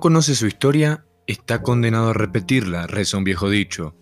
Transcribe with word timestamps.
Conoce 0.00 0.34
su 0.34 0.46
historia 0.46 1.06
está 1.26 1.62
condenado 1.62 2.10
a 2.10 2.12
repetirla, 2.12 2.86
reza 2.86 3.16
un 3.16 3.24
viejo 3.24 3.48
dicho. 3.48 3.94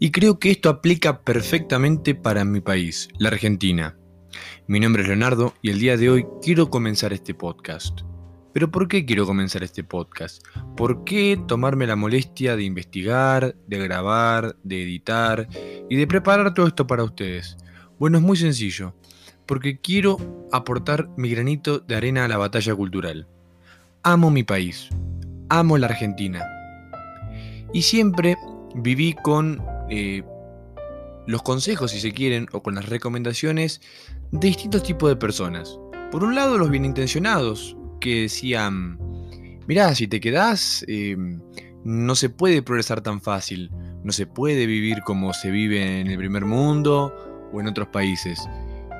Y 0.00 0.10
creo 0.10 0.38
que 0.38 0.50
esto 0.50 0.68
aplica 0.68 1.22
perfectamente 1.22 2.14
para 2.14 2.44
mi 2.44 2.60
país, 2.60 3.08
la 3.18 3.28
Argentina. 3.28 3.96
Mi 4.66 4.80
nombre 4.80 5.02
es 5.02 5.08
Leonardo 5.08 5.54
y 5.62 5.70
el 5.70 5.78
día 5.78 5.96
de 5.96 6.10
hoy 6.10 6.26
quiero 6.42 6.70
comenzar 6.70 7.12
este 7.12 7.34
podcast. 7.34 8.00
Pero 8.52 8.70
¿por 8.70 8.88
qué 8.88 9.06
quiero 9.06 9.26
comenzar 9.26 9.62
este 9.62 9.84
podcast? 9.84 10.44
¿Por 10.76 11.04
qué 11.04 11.40
tomarme 11.46 11.86
la 11.86 11.96
molestia 11.96 12.56
de 12.56 12.64
investigar, 12.64 13.54
de 13.66 13.78
grabar, 13.78 14.56
de 14.64 14.82
editar 14.82 15.48
y 15.88 15.96
de 15.96 16.06
preparar 16.06 16.52
todo 16.52 16.66
esto 16.66 16.86
para 16.86 17.04
ustedes? 17.04 17.56
Bueno, 17.98 18.18
es 18.18 18.24
muy 18.24 18.36
sencillo, 18.36 18.94
porque 19.46 19.80
quiero 19.80 20.48
aportar 20.52 21.08
mi 21.16 21.30
granito 21.30 21.78
de 21.78 21.94
arena 21.94 22.24
a 22.24 22.28
la 22.28 22.38
batalla 22.38 22.74
cultural. 22.74 23.28
Amo 24.08 24.30
mi 24.30 24.44
país, 24.44 24.88
amo 25.48 25.76
la 25.76 25.88
Argentina. 25.88 26.40
Y 27.72 27.82
siempre 27.82 28.36
viví 28.76 29.14
con 29.14 29.60
eh, 29.90 30.22
los 31.26 31.42
consejos, 31.42 31.90
si 31.90 31.98
se 31.98 32.12
quieren, 32.12 32.46
o 32.52 32.62
con 32.62 32.76
las 32.76 32.88
recomendaciones 32.88 33.80
de 34.30 34.46
distintos 34.46 34.84
tipos 34.84 35.08
de 35.08 35.16
personas. 35.16 35.80
Por 36.12 36.22
un 36.22 36.36
lado, 36.36 36.56
los 36.56 36.70
bien 36.70 36.84
intencionados, 36.84 37.76
que 38.00 38.22
decían, 38.22 38.96
mirá, 39.66 39.92
si 39.96 40.06
te 40.06 40.20
quedás, 40.20 40.84
em, 40.86 41.40
no 41.84 42.14
se 42.14 42.30
puede 42.30 42.62
progresar 42.62 43.00
tan 43.00 43.20
fácil, 43.20 43.72
no 44.04 44.12
se 44.12 44.28
puede 44.28 44.66
vivir 44.66 45.00
como 45.00 45.32
se 45.32 45.50
vive 45.50 46.00
en 46.00 46.06
el 46.06 46.16
primer 46.16 46.44
mundo 46.44 47.12
o 47.52 47.60
en 47.60 47.66
otros 47.66 47.88
países. 47.88 48.48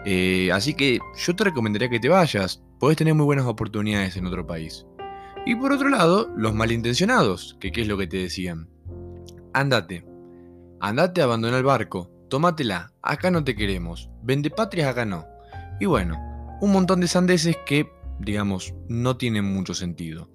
Eh, 0.05 0.51
así 0.51 0.75
que 0.75 0.99
yo 1.17 1.37
te 1.37 1.45
recomendaría 1.45 1.89
que 1.89 2.01
te 2.01 2.09
vayas, 2.09 2.61
podés 2.81 2.97
tener 2.97 3.15
muy 3.15 3.25
buenas 3.25 3.47
oportunidades 3.47 4.17
en 4.17 4.27
otro 4.27 4.45
país. 4.45 4.85
Y 5.47 5.55
por 5.55 5.73
otro 5.73 5.89
lado, 5.89 6.29
los 6.37 6.55
malintencionados, 6.55 7.57
que 7.61 7.71
qué 7.71 7.83
es 7.83 7.89
lo 7.89 7.97
que 7.97 8.09
te 8.09 8.17
decían. 8.17 8.69
Andate, 9.53 10.05
andate, 10.81 11.23
abandona 11.23 11.57
el 11.57 11.63
barco, 11.63 12.11
tómatela, 12.29 12.93
acá 13.01 13.31
no 13.31 13.45
te 13.45 13.55
queremos, 13.55 14.11
vende 14.25 14.51
patrias, 14.51 14.89
acá 14.89 15.05
no. 15.05 15.25
Y 15.79 15.87
bueno, 15.87 16.17
un 16.61 16.73
montón 16.73 17.01
de 17.01 17.07
sandeces 17.07 17.57
que, 17.65 17.89
digamos, 18.19 18.75
no 18.89 19.17
tienen 19.17 19.45
mucho 19.45 19.73
sentido. 19.73 20.29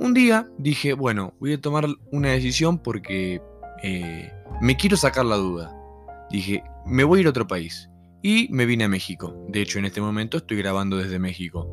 Un 0.00 0.14
día 0.14 0.48
dije, 0.56 0.94
bueno, 0.94 1.34
voy 1.40 1.52
a 1.52 1.60
tomar 1.60 1.86
una 2.10 2.30
decisión 2.30 2.78
porque 2.78 3.42
eh, 3.82 4.32
me 4.62 4.78
quiero 4.78 4.96
sacar 4.96 5.26
la 5.26 5.36
duda. 5.36 5.76
Dije, 6.30 6.64
me 6.86 7.04
voy 7.04 7.18
a 7.18 7.20
ir 7.20 7.26
a 7.26 7.30
otro 7.30 7.46
país. 7.46 7.90
Y 8.22 8.48
me 8.50 8.64
vine 8.64 8.84
a 8.84 8.88
México. 8.88 9.36
De 9.50 9.60
hecho, 9.60 9.78
en 9.78 9.84
este 9.84 10.00
momento 10.00 10.38
estoy 10.38 10.56
grabando 10.56 10.96
desde 10.96 11.18
México. 11.18 11.68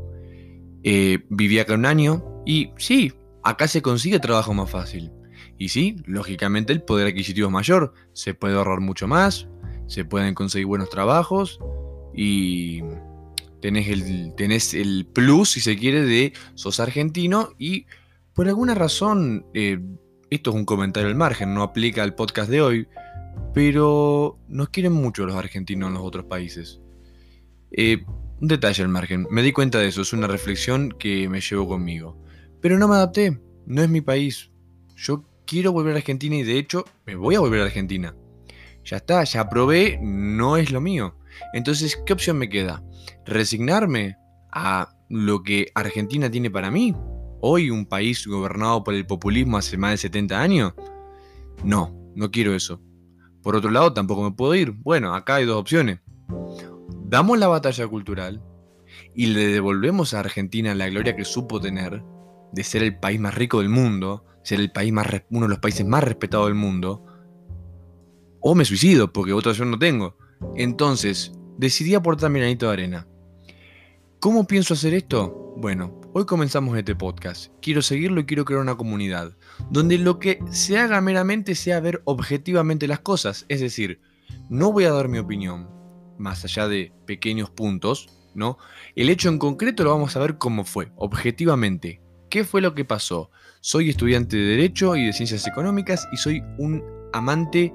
Eh, 0.83 1.19
viví 1.29 1.57
acá 1.59 1.75
un 1.75 1.85
año 1.85 2.30
y 2.45 2.71
sí, 2.77 3.13
acá 3.43 3.67
se 3.67 3.81
consigue 3.81 4.19
trabajo 4.19 4.53
más 4.53 4.69
fácil. 4.69 5.11
Y 5.57 5.69
sí, 5.69 5.97
lógicamente 6.05 6.73
el 6.73 6.81
poder 6.81 7.07
adquisitivo 7.07 7.47
es 7.47 7.53
mayor. 7.53 7.93
Se 8.13 8.33
puede 8.33 8.55
ahorrar 8.55 8.79
mucho 8.79 9.07
más, 9.07 9.47
se 9.87 10.05
pueden 10.05 10.33
conseguir 10.33 10.67
buenos 10.67 10.89
trabajos 10.89 11.59
y 12.13 12.81
tenés 13.61 13.87
el, 13.87 14.33
el 14.37 15.07
plus, 15.13 15.51
si 15.51 15.61
se 15.61 15.77
quiere, 15.77 16.01
de 16.01 16.33
sos 16.55 16.79
argentino 16.79 17.49
y 17.57 17.85
por 18.33 18.47
alguna 18.47 18.73
razón, 18.73 19.45
eh, 19.53 19.79
esto 20.29 20.49
es 20.51 20.55
un 20.55 20.65
comentario 20.65 21.09
al 21.09 21.15
margen, 21.15 21.53
no 21.53 21.63
aplica 21.63 22.01
al 22.01 22.15
podcast 22.15 22.49
de 22.49 22.61
hoy, 22.61 22.87
pero 23.53 24.39
nos 24.47 24.69
quieren 24.69 24.93
mucho 24.93 25.25
los 25.25 25.35
argentinos 25.35 25.89
en 25.89 25.95
los 25.95 26.03
otros 26.03 26.25
países. 26.25 26.79
Eh, 27.71 28.03
un 28.39 28.47
detalle 28.47 28.83
al 28.83 28.89
margen, 28.89 29.27
me 29.29 29.43
di 29.43 29.51
cuenta 29.51 29.79
de 29.79 29.87
eso, 29.87 30.01
es 30.01 30.13
una 30.13 30.27
reflexión 30.27 30.91
que 30.91 31.27
me 31.29 31.41
llevo 31.41 31.67
conmigo. 31.67 32.20
Pero 32.61 32.77
no 32.77 32.87
me 32.87 32.95
adapté, 32.95 33.39
no 33.65 33.81
es 33.81 33.89
mi 33.89 34.01
país. 34.01 34.51
Yo 34.95 35.25
quiero 35.45 35.71
volver 35.71 35.95
a 35.95 35.97
Argentina 35.97 36.35
y 36.35 36.43
de 36.43 36.57
hecho 36.57 36.85
me 37.05 37.15
voy 37.15 37.35
a 37.35 37.39
volver 37.39 37.61
a 37.61 37.65
Argentina. 37.65 38.15
Ya 38.85 38.97
está, 38.97 39.23
ya 39.23 39.49
probé, 39.49 39.99
no 40.01 40.57
es 40.57 40.71
lo 40.71 40.79
mío. 40.79 41.15
Entonces, 41.53 41.99
¿qué 42.05 42.13
opción 42.13 42.37
me 42.37 42.49
queda? 42.49 42.83
¿Resignarme 43.25 44.15
a 44.51 44.89
lo 45.09 45.43
que 45.43 45.71
Argentina 45.75 46.29
tiene 46.29 46.49
para 46.49 46.71
mí? 46.71 46.95
¿Hoy 47.41 47.69
un 47.69 47.85
país 47.85 48.27
gobernado 48.27 48.83
por 48.83 48.93
el 48.93 49.05
populismo 49.05 49.57
hace 49.57 49.77
más 49.77 49.91
de 49.91 49.97
70 49.97 50.39
años? 50.39 50.73
No, 51.63 51.95
no 52.15 52.31
quiero 52.31 52.55
eso. 52.55 52.81
Por 53.41 53.55
otro 53.55 53.71
lado, 53.71 53.93
tampoco 53.93 54.23
me 54.23 54.31
puedo 54.31 54.53
ir. 54.53 54.71
Bueno, 54.71 55.15
acá 55.15 55.35
hay 55.35 55.45
dos 55.45 55.59
opciones. 55.59 55.99
Damos 57.05 57.39
la 57.39 57.47
batalla 57.47 57.87
cultural 57.87 58.41
y 59.15 59.27
le 59.27 59.47
devolvemos 59.47 60.13
a 60.13 60.19
Argentina 60.19 60.75
la 60.75 60.89
gloria 60.89 61.15
que 61.15 61.25
supo 61.25 61.59
tener 61.59 62.03
de 62.51 62.63
ser 62.63 62.83
el 62.83 62.99
país 62.99 63.19
más 63.19 63.35
rico 63.35 63.59
del 63.59 63.69
mundo, 63.69 64.25
ser 64.43 64.59
el 64.59 64.71
país 64.71 64.91
más, 64.91 65.07
uno 65.29 65.45
de 65.45 65.49
los 65.49 65.59
países 65.59 65.85
más 65.85 66.03
respetados 66.03 66.47
del 66.47 66.55
mundo, 66.55 67.05
o 68.39 68.55
me 68.55 68.65
suicido 68.65 69.13
porque 69.13 69.33
otra 69.33 69.51
opción 69.51 69.71
no 69.71 69.79
tengo. 69.79 70.17
Entonces, 70.55 71.31
decidí 71.57 71.93
aportar 71.93 72.31
mi 72.31 72.39
granito 72.39 72.67
de 72.67 72.73
arena. 72.73 73.07
¿Cómo 74.19 74.45
pienso 74.45 74.73
hacer 74.73 74.93
esto? 74.93 75.53
Bueno, 75.57 75.99
hoy 76.13 76.25
comenzamos 76.25 76.77
este 76.77 76.95
podcast. 76.95 77.51
Quiero 77.61 77.81
seguirlo 77.81 78.21
y 78.21 78.25
quiero 78.25 78.45
crear 78.45 78.61
una 78.61 78.77
comunidad, 78.77 79.37
donde 79.69 79.97
lo 79.97 80.19
que 80.19 80.39
se 80.51 80.77
haga 80.77 81.01
meramente 81.01 81.55
sea 81.55 81.79
ver 81.79 82.01
objetivamente 82.05 82.87
las 82.87 82.99
cosas, 82.99 83.45
es 83.47 83.61
decir, 83.61 83.99
no 84.49 84.71
voy 84.71 84.85
a 84.85 84.91
dar 84.91 85.07
mi 85.07 85.19
opinión, 85.19 85.69
más 86.17 86.43
allá 86.45 86.67
de 86.67 86.93
pequeños 87.05 87.49
puntos, 87.49 88.09
¿no? 88.33 88.57
El 88.95 89.09
hecho 89.09 89.29
en 89.29 89.37
concreto 89.37 89.83
lo 89.83 89.91
vamos 89.91 90.15
a 90.15 90.19
ver 90.19 90.37
cómo 90.37 90.65
fue, 90.65 90.91
objetivamente. 90.95 92.01
¿Qué 92.31 92.45
fue 92.45 92.61
lo 92.61 92.73
que 92.73 92.85
pasó? 92.85 93.29
Soy 93.59 93.89
estudiante 93.89 94.37
de 94.37 94.43
Derecho 94.43 94.95
y 94.95 95.05
de 95.05 95.11
Ciencias 95.11 95.45
Económicas 95.47 96.07
y 96.13 96.17
soy 96.17 96.41
un 96.57 96.81
amante 97.11 97.73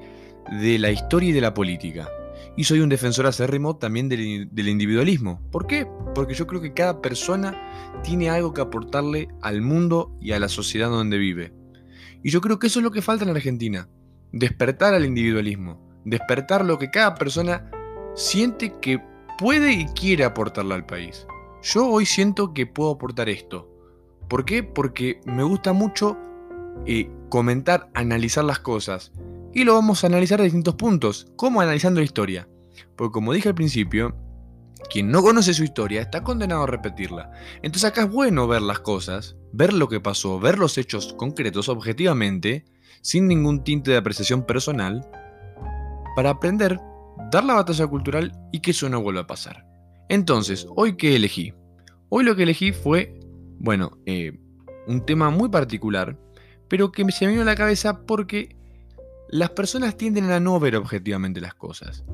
de 0.63 0.79
la 0.79 0.91
historia 0.91 1.29
y 1.29 1.33
de 1.33 1.43
la 1.43 1.53
política. 1.53 2.09
Y 2.57 2.65
soy 2.65 2.81
un 2.81 2.89
defensor 2.89 3.27
acérrimo 3.27 3.77
también 3.77 4.09
del, 4.09 4.49
individualismo. 4.57 5.43
¿Por 5.53 5.67
qué? 5.67 5.87
Porque 6.15 6.33
yo 6.33 6.47
creo 6.47 6.63
que 6.63 6.73
cada 6.73 7.03
persona 7.03 7.55
tiene 8.03 8.31
algo 8.31 8.55
que 8.55 8.63
aportarle 8.63 9.29
al 9.43 9.61
mundo 9.61 10.17
y 10.23 10.33
a 10.33 10.41
la 10.41 10.49
sociedad 10.49 10.89
donde 10.89 11.19
vive. 11.19 11.53
Y 12.23 12.31
yo 12.31 12.41
creo 12.41 12.59
que 12.59 12.69
eso 12.69 12.79
es 12.79 12.83
lo 12.83 12.93
que 12.93 13.03
falta 13.03 13.25
en 13.25 13.37
Argentina. 13.37 13.91
Despertar 14.33 14.95
al 14.95 15.05
individualismo. 15.05 15.87
Despertar 16.07 16.65
lo 16.65 16.79
que 16.79 16.91
cada 16.91 17.15
persona 17.15 17.71
siente 18.15 18.73
que 18.81 19.03
puede 19.37 19.75
y 19.75 19.85
quiere 19.89 20.25
aportarle 20.25 20.73
al 20.73 20.87
país. 20.87 21.27
Yo 21.63 21.87
hoy 21.87 22.07
siento 22.07 22.55
que 22.55 22.65
puedo 22.65 22.93
aportar 22.93 23.29
esto. 23.29 23.76
¿Por 24.29 24.45
qué? 24.45 24.63
Porque 24.63 25.21
me 25.25 25.43
gusta 25.43 25.73
mucho 25.73 26.17
eh, 26.87 27.11
comentar, 27.29 27.89
analizar 27.95 28.45
las 28.45 28.59
cosas 28.59 29.13
y 29.53 29.65
lo 29.65 29.75
vamos 29.75 30.03
a 30.03 30.09
analizar 30.09 30.39
de 30.39 30.45
distintos 30.45 30.75
puntos, 30.75 31.27
como 31.37 31.61
analizando 31.61 32.01
la 32.01 32.05
historia. 32.05 32.49
Porque 32.97 33.13
como 33.13 33.33
dije 33.33 33.49
al 33.49 33.55
principio, 33.55 34.15
quien 34.91 35.11
no 35.11 35.23
conoce 35.23 35.55
su 35.55 35.65
historia 35.65 36.03
está 36.03 36.23
condenado 36.23 36.65
a 36.65 36.67
repetirla. 36.67 37.31
Entonces 37.63 37.85
acá 37.85 38.03
es 38.03 38.11
bueno 38.11 38.47
ver 38.47 38.63
las 38.63 38.81
cosas, 38.81 39.37
ver 39.53 39.73
lo 39.73 39.89
que 39.89 40.01
pasó, 40.01 40.39
ver 40.39 40.59
los 40.59 40.79
hechos 40.79 41.15
concretos 41.15 41.69
objetivamente, 41.69 42.65
sin 43.01 43.29
ningún 43.29 43.65
tinte 43.65 43.93
de 43.93 43.97
apreciación 43.97 44.45
personal, 44.45 45.09
para 46.15 46.31
aprender, 46.31 46.79
dar 47.31 47.45
la 47.45 47.55
batalla 47.55 47.87
cultural 47.87 48.33
y 48.53 48.61
que 48.61 48.73
eso 48.73 48.89
no 48.89 49.01
vuelva 49.01 49.23
a 49.23 49.27
pasar. 49.27 49.67
Entonces, 50.09 50.67
¿hoy 50.77 50.97
qué 50.97 51.17
elegí? 51.17 51.55
Hoy 52.09 52.25
lo 52.25 52.37
que 52.37 52.45
elegí 52.45 52.73
fue, 52.73 53.19
bueno, 53.59 53.99
eh, 54.07 54.39
un 54.87 55.05
tema 55.05 55.31
muy 55.31 55.49
particular, 55.49 56.19
pero 56.69 56.93
que 56.93 57.11
se 57.11 57.27
me 57.27 57.33
vino 57.33 57.43
a 57.43 57.47
la 57.47 57.57
cabeza 57.57 58.07
porque 58.07 58.57
las 59.29 59.51
personas 59.51 59.97
tienden 59.97 60.31
a 60.31 60.41
no 60.41 60.59
ver 60.61 60.77
objetivamente 60.77 61.41
las 61.41 61.55
cosas 61.55 62.05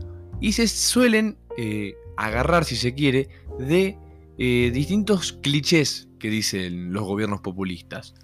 y 0.41 0.53
se 0.53 0.67
suelen 0.67 1.39
eh, 1.57 1.95
agarrar, 2.17 2.65
si 2.65 2.77
se 2.77 2.95
quiere, 2.95 3.29
de 3.59 3.97
eh, 4.39 4.71
distintos 4.75 5.33
clichés 5.33 6.09
que 6.19 6.31
dicen 6.31 6.93
los 6.93 7.05
gobiernos 7.05 7.41
populistas. 7.41 8.15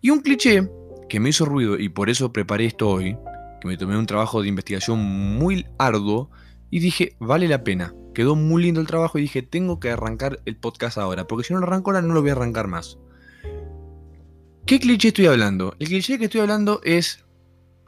Y 0.00 0.10
un 0.10 0.20
cliché 0.20 0.68
que 1.08 1.20
me 1.20 1.30
hizo 1.30 1.44
ruido 1.44 1.78
y 1.78 1.88
por 1.88 2.10
eso 2.10 2.32
preparé 2.32 2.66
esto 2.66 2.88
hoy, 2.88 3.16
que 3.60 3.66
me 3.66 3.76
tomé 3.76 3.98
un 3.98 4.06
trabajo 4.06 4.40
de 4.40 4.48
investigación 4.48 5.00
muy 5.00 5.66
arduo 5.78 6.30
y 6.70 6.78
dije, 6.78 7.16
vale 7.18 7.48
la 7.48 7.64
pena. 7.64 7.94
Quedó 8.18 8.34
muy 8.34 8.64
lindo 8.64 8.80
el 8.80 8.88
trabajo 8.88 9.16
y 9.16 9.22
dije, 9.22 9.42
tengo 9.42 9.78
que 9.78 9.92
arrancar 9.92 10.40
el 10.44 10.56
podcast 10.56 10.98
ahora, 10.98 11.28
porque 11.28 11.46
si 11.46 11.54
no 11.54 11.60
lo 11.60 11.66
arranco 11.68 11.92
ahora 11.92 12.02
no 12.02 12.14
lo 12.14 12.20
voy 12.20 12.30
a 12.30 12.32
arrancar 12.32 12.66
más. 12.66 12.98
¿Qué 14.66 14.80
cliché 14.80 15.06
estoy 15.06 15.26
hablando? 15.26 15.76
El 15.78 15.86
cliché 15.86 16.18
que 16.18 16.24
estoy 16.24 16.40
hablando 16.40 16.80
es 16.82 17.24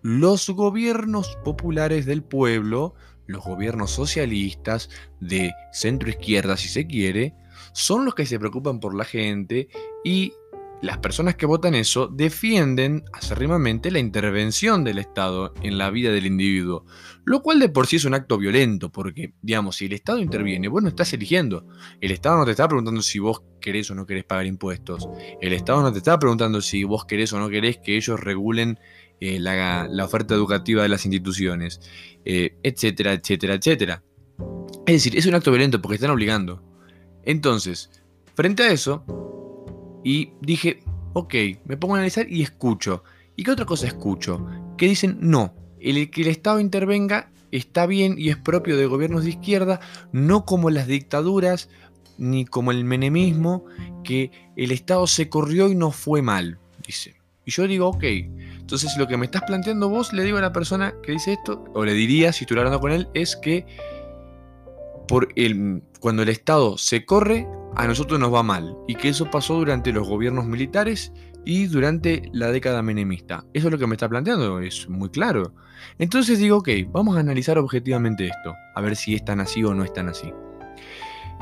los 0.03 0.49
gobiernos 0.51 1.37
populares 1.43 2.07
del 2.07 2.23
pueblo, 2.23 2.95
los 3.27 3.43
gobiernos 3.43 3.91
socialistas 3.91 4.89
de 5.19 5.53
centro 5.73 6.09
izquierda 6.09 6.57
si 6.57 6.69
se 6.69 6.87
quiere, 6.87 7.35
son 7.73 8.05
los 8.05 8.15
que 8.15 8.25
se 8.25 8.39
preocupan 8.39 8.79
por 8.79 8.95
la 8.95 9.05
gente 9.05 9.69
y 10.05 10.33
las 10.83 10.99
personas 10.99 11.37
que 11.37 11.47
votan 11.47 11.75
eso 11.75 12.09
defienden 12.09 13.05
acérrimamente 13.13 13.91
la 13.91 13.99
intervención 13.99 14.83
del 14.83 14.99
Estado 14.99 15.53
en 15.63 15.77
la 15.77 15.91
vida 15.91 16.11
del 16.11 16.27
individuo, 16.27 16.87
lo 17.25 17.43
cual 17.43 17.61
de 17.61 17.69
por 17.69 17.87
sí 17.87 17.97
es 17.97 18.05
un 18.07 18.15
acto 18.15 18.39
violento, 18.39 18.91
porque, 18.91 19.35
digamos, 19.43 19.77
si 19.77 19.87
el 19.87 19.93
Estado 19.93 20.21
interviene, 20.21 20.69
vos 20.69 20.83
no 20.83 20.89
estás 20.89 21.13
eligiendo. 21.13 21.67
El 22.01 22.13
Estado 22.13 22.39
no 22.39 22.45
te 22.47 22.53
está 22.53 22.67
preguntando 22.67 23.03
si 23.03 23.19
vos 23.19 23.43
querés 23.61 23.91
o 23.91 23.95
no 23.95 24.07
querés 24.07 24.25
pagar 24.25 24.47
impuestos. 24.47 25.09
El 25.41 25.53
Estado 25.53 25.83
no 25.83 25.93
te 25.93 25.99
está 25.99 26.19
preguntando 26.19 26.63
si 26.63 26.85
vos 26.85 27.05
querés 27.05 27.33
o 27.35 27.39
no 27.39 27.51
querés 27.51 27.79
que 27.79 27.97
ellos 27.97 28.19
regulen 28.19 28.79
eh, 29.21 29.39
la, 29.39 29.87
oferta 30.03 30.35
educativa 30.35 30.83
de 30.83 30.89
las 30.89 31.05
instituciones, 31.05 31.81
eh, 32.25 32.57
etcétera, 32.63 33.13
etcétera, 33.13 33.55
etcétera. 33.55 34.03
Es 34.87 34.95
decir, 34.95 35.17
es 35.19 35.27
un 35.27 35.35
acto 35.35 35.51
violento 35.51 35.83
porque 35.83 35.97
están 35.97 36.11
obligando. 36.11 36.63
Entonces, 37.23 37.91
frente 38.35 38.63
a 38.63 38.73
eso, 38.73 39.05
y 40.05 40.33
dije, 40.41 40.83
ok, 41.13 41.35
me 41.65 41.77
pongo 41.77 41.95
a 41.95 41.99
analizar 41.99 42.31
y 42.31 42.43
escucho. 42.43 43.05
¿Y 43.37 43.45
qué 43.45 43.51
otra 43.51 43.67
cosa 43.67 43.87
escucho? 43.87 44.47
Que 44.77 44.87
dicen, 44.87 45.19
no, 45.21 45.55
el 45.81 46.11
que 46.11 46.23
el 46.23 46.29
Estado 46.29 46.61
intervenga 46.61 47.31
está 47.53 47.87
bien 47.87 48.15
y 48.19 48.31
es 48.31 48.37
propio 48.37 48.77
de 48.77 48.87
gobiernos 48.87 49.25
de 49.25 49.31
izquierda, 49.31 49.81
no 50.13 50.45
como 50.45 50.71
las 50.71 50.87
dictaduras 50.87 51.69
ni 52.19 52.45
como 52.45 52.71
el 52.71 52.85
menemismo, 52.85 53.65
que 54.05 54.31
el 54.57 54.73
Estado 54.73 55.07
se 55.07 55.29
corrió 55.29 55.69
y 55.69 55.75
no 55.75 55.91
fue 55.91 56.21
mal, 56.21 56.59
dice. 56.87 57.17
Y 57.47 57.51
yo 57.51 57.67
digo, 57.67 57.89
ok, 57.89 58.05
entonces 58.05 58.97
lo 58.99 59.09
que 59.09 59.17
me 59.17 59.25
estás 59.25 59.43
planteando 59.47 59.89
vos, 59.89 60.13
le 60.13 60.23
digo 60.23 60.37
a 60.37 60.43
la 60.43 60.53
persona 60.53 60.95
que 61.03 61.13
dice 61.13 61.33
esto, 61.33 61.65
o 61.73 61.85
le 61.85 61.95
diría 61.95 62.33
si 62.33 62.45
estuviera 62.45 62.63
hablando 62.63 62.81
con 62.81 62.93
él, 62.93 63.09
es 63.15 63.37
que 63.37 63.67
por 65.09 65.29
el, 65.35 65.83
cuando 65.99 66.23
el 66.23 66.29
Estado 66.29 66.77
se 66.77 67.07
corre, 67.07 67.49
a 67.77 67.87
nosotros 67.87 68.19
nos 68.19 68.33
va 68.33 68.43
mal 68.43 68.77
y 68.89 68.95
que 68.95 69.09
eso 69.09 69.31
pasó 69.31 69.55
durante 69.55 69.93
los 69.93 70.09
gobiernos 70.09 70.47
militares 70.47 71.13
y 71.45 71.67
durante 71.67 72.29
la 72.33 72.51
década 72.51 72.83
menemista. 72.83 73.45
Eso 73.55 73.69
es 73.69 73.73
lo 73.73 73.79
que 73.79 73.87
me 73.87 73.95
está 73.95 74.09
planteando, 74.09 74.61
es 74.61 74.89
muy 74.89 75.09
claro. 75.11 75.55
Entonces 75.99 76.39
digo, 76.39 76.59
ok, 76.59 76.69
vamos 76.89 77.17
a 77.17 77.21
analizar 77.21 77.59
objetivamente 77.59 78.27
esto, 78.27 78.55
a 78.75 78.81
ver 78.81 78.97
si 78.97 79.15
es 79.15 79.25
tan 79.25 79.41
así 79.41 79.65
o 79.65 79.75
no 79.75 79.85
es 79.85 79.93
tan 79.93 80.09
así. 80.09 80.33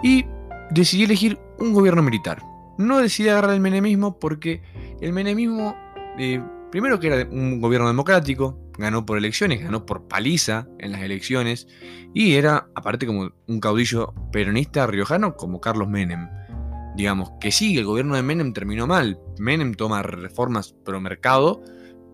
Y 0.02 0.26
decidí 0.70 1.04
elegir 1.04 1.38
un 1.58 1.72
gobierno 1.72 2.02
militar. 2.02 2.42
No 2.78 2.98
decidí 2.98 3.28
agarrar 3.28 3.54
el 3.54 3.60
menemismo 3.60 4.18
porque 4.18 4.62
el 5.00 5.12
menemismo, 5.12 5.76
eh, 6.18 6.40
primero 6.70 7.00
que 7.00 7.08
era 7.08 7.28
un 7.30 7.60
gobierno 7.60 7.88
democrático, 7.88 8.58
ganó 8.78 9.04
por 9.04 9.18
elecciones, 9.18 9.62
ganó 9.62 9.84
por 9.84 10.08
paliza 10.08 10.68
en 10.78 10.92
las 10.92 11.02
elecciones 11.02 11.66
y 12.14 12.34
era, 12.34 12.68
aparte 12.74 13.06
como 13.06 13.32
un 13.46 13.60
caudillo 13.60 14.14
peronista 14.32 14.86
riojano 14.86 15.36
como 15.36 15.60
Carlos 15.60 15.88
Menem. 15.88 16.28
Digamos 16.96 17.32
que 17.40 17.52
sí, 17.52 17.78
el 17.78 17.84
gobierno 17.84 18.16
de 18.16 18.22
Menem 18.22 18.52
terminó 18.52 18.86
mal. 18.86 19.20
Menem 19.38 19.74
toma 19.74 20.02
reformas 20.02 20.74
pro 20.84 21.00
mercado, 21.00 21.62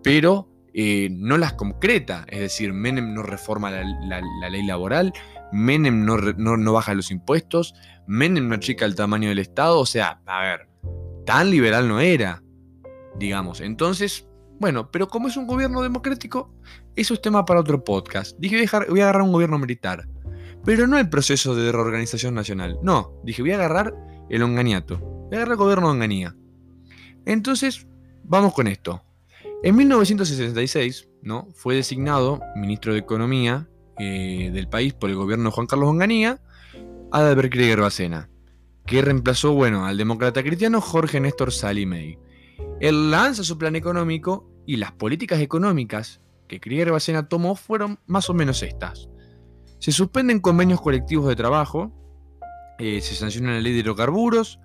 pero 0.02 0.50
eh, 0.74 1.08
no 1.10 1.38
las 1.38 1.54
concreta. 1.54 2.26
Es 2.28 2.40
decir, 2.40 2.72
Menem 2.72 3.14
no 3.14 3.22
reforma 3.22 3.70
la, 3.70 4.50
ley 4.50 4.66
laboral, 4.66 5.12
Menem 5.52 6.04
no, 6.04 6.16
no, 6.18 6.72
baja 6.72 6.92
los 6.94 7.10
impuestos, 7.10 7.74
Menem 8.06 8.48
no 8.48 8.56
achica 8.56 8.84
el 8.84 8.94
tamaño 8.94 9.30
del 9.30 9.38
Estado. 9.38 9.78
O 9.78 9.86
sea, 9.86 10.20
a 10.26 10.42
ver, 10.42 10.68
tan 11.24 11.50
liberal 11.50 11.88
no 11.88 12.00
era. 12.00 12.42
Digamos, 13.18 13.60
entonces 13.60 14.28
bueno, 14.64 14.90
pero 14.90 15.08
como 15.08 15.28
es 15.28 15.36
un 15.36 15.46
gobierno 15.46 15.82
democrático, 15.82 16.50
eso 16.96 17.12
es 17.12 17.20
tema 17.20 17.44
para 17.44 17.60
otro 17.60 17.84
podcast. 17.84 18.34
Dije, 18.38 18.66
voy 18.88 19.00
a, 19.00 19.02
agarrar 19.02 19.20
un 19.20 19.30
gobierno 19.30 19.58
militar. 19.58 20.08
Pero 20.64 20.86
no 20.86 20.96
el 20.96 21.10
proceso 21.10 21.54
de 21.54 21.70
reorganización 21.70 22.32
nacional. 22.32 22.78
No, 22.82 23.12
dije, 23.22 23.42
voy 23.42 23.50
a 23.50 23.56
agarrar 23.56 23.94
el 24.30 24.42
onganiato. 24.42 24.96
Voy 24.96 25.34
a 25.34 25.36
agarrar 25.36 25.52
el 25.52 25.58
gobierno 25.58 25.88
de 25.88 25.92
onganía. 25.92 26.34
Entonces, 27.26 27.86
vamos 28.22 28.54
con 28.54 28.66
esto. 28.66 29.02
En 29.62 29.76
1966, 29.76 31.10
¿no? 31.20 31.48
Fue 31.54 31.74
designado 31.74 32.40
ministro 32.56 32.94
de 32.94 33.00
Economía 33.00 33.68
eh, 33.98 34.50
del 34.50 34.70
país 34.70 34.94
por 34.94 35.10
el 35.10 35.16
gobierno 35.16 35.50
de 35.50 35.54
Juan 35.56 35.66
Carlos 35.66 35.90
Onganía, 35.90 36.40
Adalbert 37.12 37.52
Krieger 37.52 37.82
Bacena, 37.82 38.30
que 38.86 39.02
reemplazó, 39.02 39.52
bueno, 39.52 39.84
al 39.84 39.98
demócrata 39.98 40.42
cristiano 40.42 40.80
Jorge 40.80 41.20
Néstor 41.20 41.52
Salimey. 41.52 42.18
Él 42.80 43.10
lanza 43.10 43.44
su 43.44 43.58
plan 43.58 43.76
económico 43.76 44.53
y 44.66 44.76
las 44.76 44.92
políticas 44.92 45.40
económicas 45.40 46.20
que 46.48 46.60
Krieger 46.60 46.92
Bacena 46.92 47.28
tomó 47.28 47.56
fueron 47.56 47.98
más 48.06 48.30
o 48.30 48.34
menos 48.34 48.62
estas. 48.62 49.08
Se 49.78 49.92
suspenden 49.92 50.40
convenios 50.40 50.80
colectivos 50.80 51.28
de 51.28 51.36
trabajo, 51.36 51.92
eh, 52.78 53.00
se 53.00 53.14
sanciona 53.14 53.52
la 53.52 53.60
ley 53.60 53.72
de 53.72 53.80
hidrocarburos, 53.80 54.60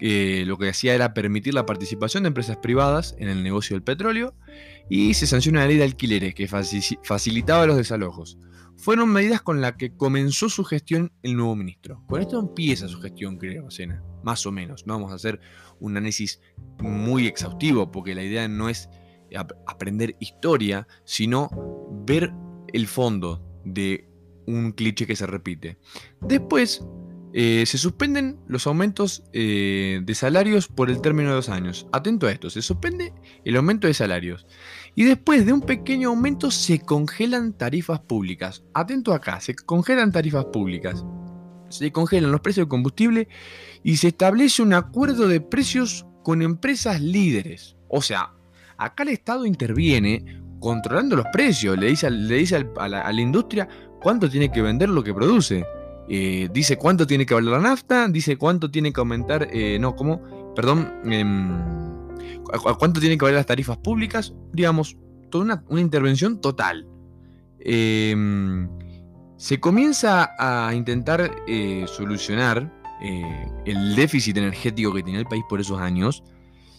lo 0.00 0.58
que 0.58 0.68
hacía 0.68 0.94
era 0.94 1.14
permitir 1.14 1.54
la 1.54 1.66
participación 1.66 2.24
de 2.24 2.28
empresas 2.28 2.58
privadas 2.58 3.14
en 3.18 3.28
el 3.28 3.42
negocio 3.42 3.74
del 3.74 3.82
petróleo, 3.82 4.34
y 4.90 5.14
se 5.14 5.26
sanciona 5.26 5.60
la 5.60 5.68
ley 5.68 5.78
de 5.78 5.84
alquileres, 5.84 6.34
que 6.34 6.48
facilitaba 6.48 7.66
los 7.66 7.76
desalojos. 7.76 8.38
Fueron 8.76 9.08
medidas 9.10 9.40
con 9.40 9.60
las 9.60 9.76
que 9.76 9.96
comenzó 9.96 10.48
su 10.48 10.64
gestión 10.64 11.12
el 11.22 11.36
nuevo 11.36 11.54
ministro. 11.54 12.02
Con 12.06 12.20
esto 12.20 12.40
empieza 12.40 12.88
su 12.88 13.00
gestión, 13.00 13.38
Krieger 13.38 13.62
Bacena, 13.62 14.02
más 14.24 14.44
o 14.46 14.52
menos. 14.52 14.84
No 14.86 14.94
vamos 14.94 15.12
a 15.12 15.14
hacer 15.14 15.40
un 15.78 15.96
análisis 15.96 16.40
muy 16.80 17.26
exhaustivo, 17.26 17.90
porque 17.90 18.14
la 18.14 18.24
idea 18.24 18.48
no 18.48 18.68
es 18.68 18.90
aprender 19.36 20.16
historia, 20.20 20.86
sino 21.04 21.50
ver 22.06 22.32
el 22.72 22.86
fondo 22.86 23.42
de 23.64 24.08
un 24.46 24.72
cliché 24.72 25.06
que 25.06 25.16
se 25.16 25.26
repite. 25.26 25.78
Después, 26.20 26.84
eh, 27.36 27.66
se 27.66 27.78
suspenden 27.78 28.38
los 28.46 28.68
aumentos 28.68 29.24
eh, 29.32 30.00
de 30.04 30.14
salarios 30.14 30.68
por 30.68 30.88
el 30.88 31.00
término 31.00 31.30
de 31.30 31.34
dos 31.34 31.48
años. 31.48 31.88
Atento 31.90 32.28
a 32.28 32.32
esto, 32.32 32.48
se 32.48 32.62
suspende 32.62 33.12
el 33.44 33.56
aumento 33.56 33.88
de 33.88 33.94
salarios. 33.94 34.46
Y 34.94 35.02
después 35.02 35.44
de 35.44 35.52
un 35.52 35.60
pequeño 35.60 36.10
aumento 36.10 36.52
se 36.52 36.78
congelan 36.78 37.52
tarifas 37.52 37.98
públicas. 37.98 38.62
Atento 38.72 39.12
acá, 39.12 39.40
se 39.40 39.56
congelan 39.56 40.12
tarifas 40.12 40.44
públicas. 40.44 41.04
Se 41.70 41.90
congelan 41.90 42.30
los 42.30 42.40
precios 42.40 42.66
de 42.66 42.68
combustible 42.68 43.28
y 43.82 43.96
se 43.96 44.08
establece 44.08 44.62
un 44.62 44.72
acuerdo 44.72 45.26
de 45.26 45.40
precios 45.40 46.06
con 46.22 46.40
empresas 46.40 47.00
líderes. 47.00 47.76
O 47.88 48.00
sea, 48.00 48.33
acá 48.76 49.02
el 49.02 49.10
Estado 49.10 49.46
interviene 49.46 50.42
controlando 50.60 51.16
los 51.16 51.26
precios, 51.32 51.76
le 51.78 51.88
dice, 51.88 52.10
le 52.10 52.36
dice 52.36 52.66
a, 52.76 52.88
la, 52.88 53.20
industria 53.20 53.68
cuánto 54.00 54.30
tiene 54.30 54.50
que 54.50 54.62
vender 54.62 54.88
lo 54.88 55.02
que 55.02 55.12
produce. 55.12 55.64
Eh, 56.08 56.48
dice 56.52 56.76
cuánto 56.76 57.06
tiene 57.06 57.24
que 57.26 57.34
valer 57.34 57.52
la 57.52 57.60
nafta, 57.60 58.08
dice 58.08 58.36
cuánto 58.36 58.70
tiene 58.70 58.92
que 58.92 59.00
aumentar, 59.00 59.48
eh, 59.52 59.78
no, 59.78 59.96
¿cómo? 59.96 60.20
Perdón, 60.54 60.92
em, 61.04 61.50
cuánto 62.78 63.00
tiene 63.00 63.16
que 63.16 63.24
valer 63.24 63.36
las 63.36 63.46
tarifas 63.46 63.78
públicas, 63.78 64.34
digamos, 64.52 64.96
toda 65.30 65.62
una, 65.68 65.80
intervención 65.80 66.40
total. 66.40 66.86
Em, 67.58 68.68
se 69.36 69.60
comienza 69.60 70.30
a 70.38 70.74
intentar 70.74 71.30
eh, 71.46 71.84
solucionar 71.88 72.72
eh, 73.02 73.52
el 73.66 73.96
déficit 73.96 74.36
energético 74.36 74.94
que 74.94 75.02
tenía 75.02 75.20
el 75.20 75.26
país 75.26 75.44
por 75.48 75.60
esos 75.60 75.80
años. 75.80 76.22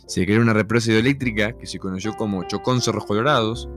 Se 0.07 0.25
creó 0.25 0.41
una 0.41 0.53
represa 0.53 0.91
hidroeléctrica 0.91 1.57
que 1.57 1.65
se 1.65 1.79
conoció 1.79 2.13
como 2.13 2.43
Chocón 2.43 2.81
Cerros 2.81 3.05
Colorados. 3.05 3.69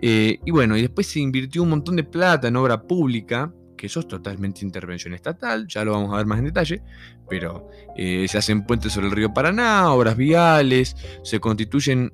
Eh, 0.00 0.38
y 0.44 0.50
bueno, 0.50 0.76
y 0.76 0.82
después 0.82 1.06
se 1.06 1.20
invirtió 1.20 1.62
un 1.62 1.70
montón 1.70 1.96
de 1.96 2.04
plata 2.04 2.48
en 2.48 2.56
obra 2.56 2.82
pública, 2.82 3.52
que 3.76 3.86
eso 3.86 4.00
es 4.00 4.08
totalmente 4.08 4.64
intervención 4.64 5.14
estatal, 5.14 5.66
ya 5.68 5.84
lo 5.84 5.92
vamos 5.92 6.12
a 6.12 6.16
ver 6.18 6.26
más 6.26 6.38
en 6.38 6.46
detalle, 6.46 6.82
pero 7.28 7.68
eh, 7.96 8.26
se 8.28 8.38
hacen 8.38 8.64
puentes 8.64 8.92
sobre 8.92 9.08
el 9.08 9.12
río 9.12 9.34
Paraná, 9.34 9.92
obras 9.92 10.16
viales, 10.16 10.96
se 11.22 11.40
constituyen 11.40 12.12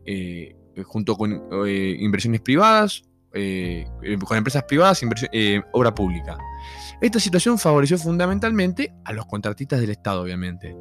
junto 0.84 1.16
con 1.16 1.32
inversiones 1.64 2.40
privadas, 2.40 3.04
con 3.30 4.36
empresas 4.36 4.64
privadas, 4.64 5.02
obra 5.72 5.94
pública. 5.94 6.38
Esta 7.02 7.18
situación 7.18 7.58
favoreció 7.58 7.98
fundamentalmente 7.98 8.94
a 9.04 9.12
los 9.12 9.26
contratistas 9.26 9.80
del 9.80 9.90
Estado, 9.90 10.22
obviamente. 10.22 10.76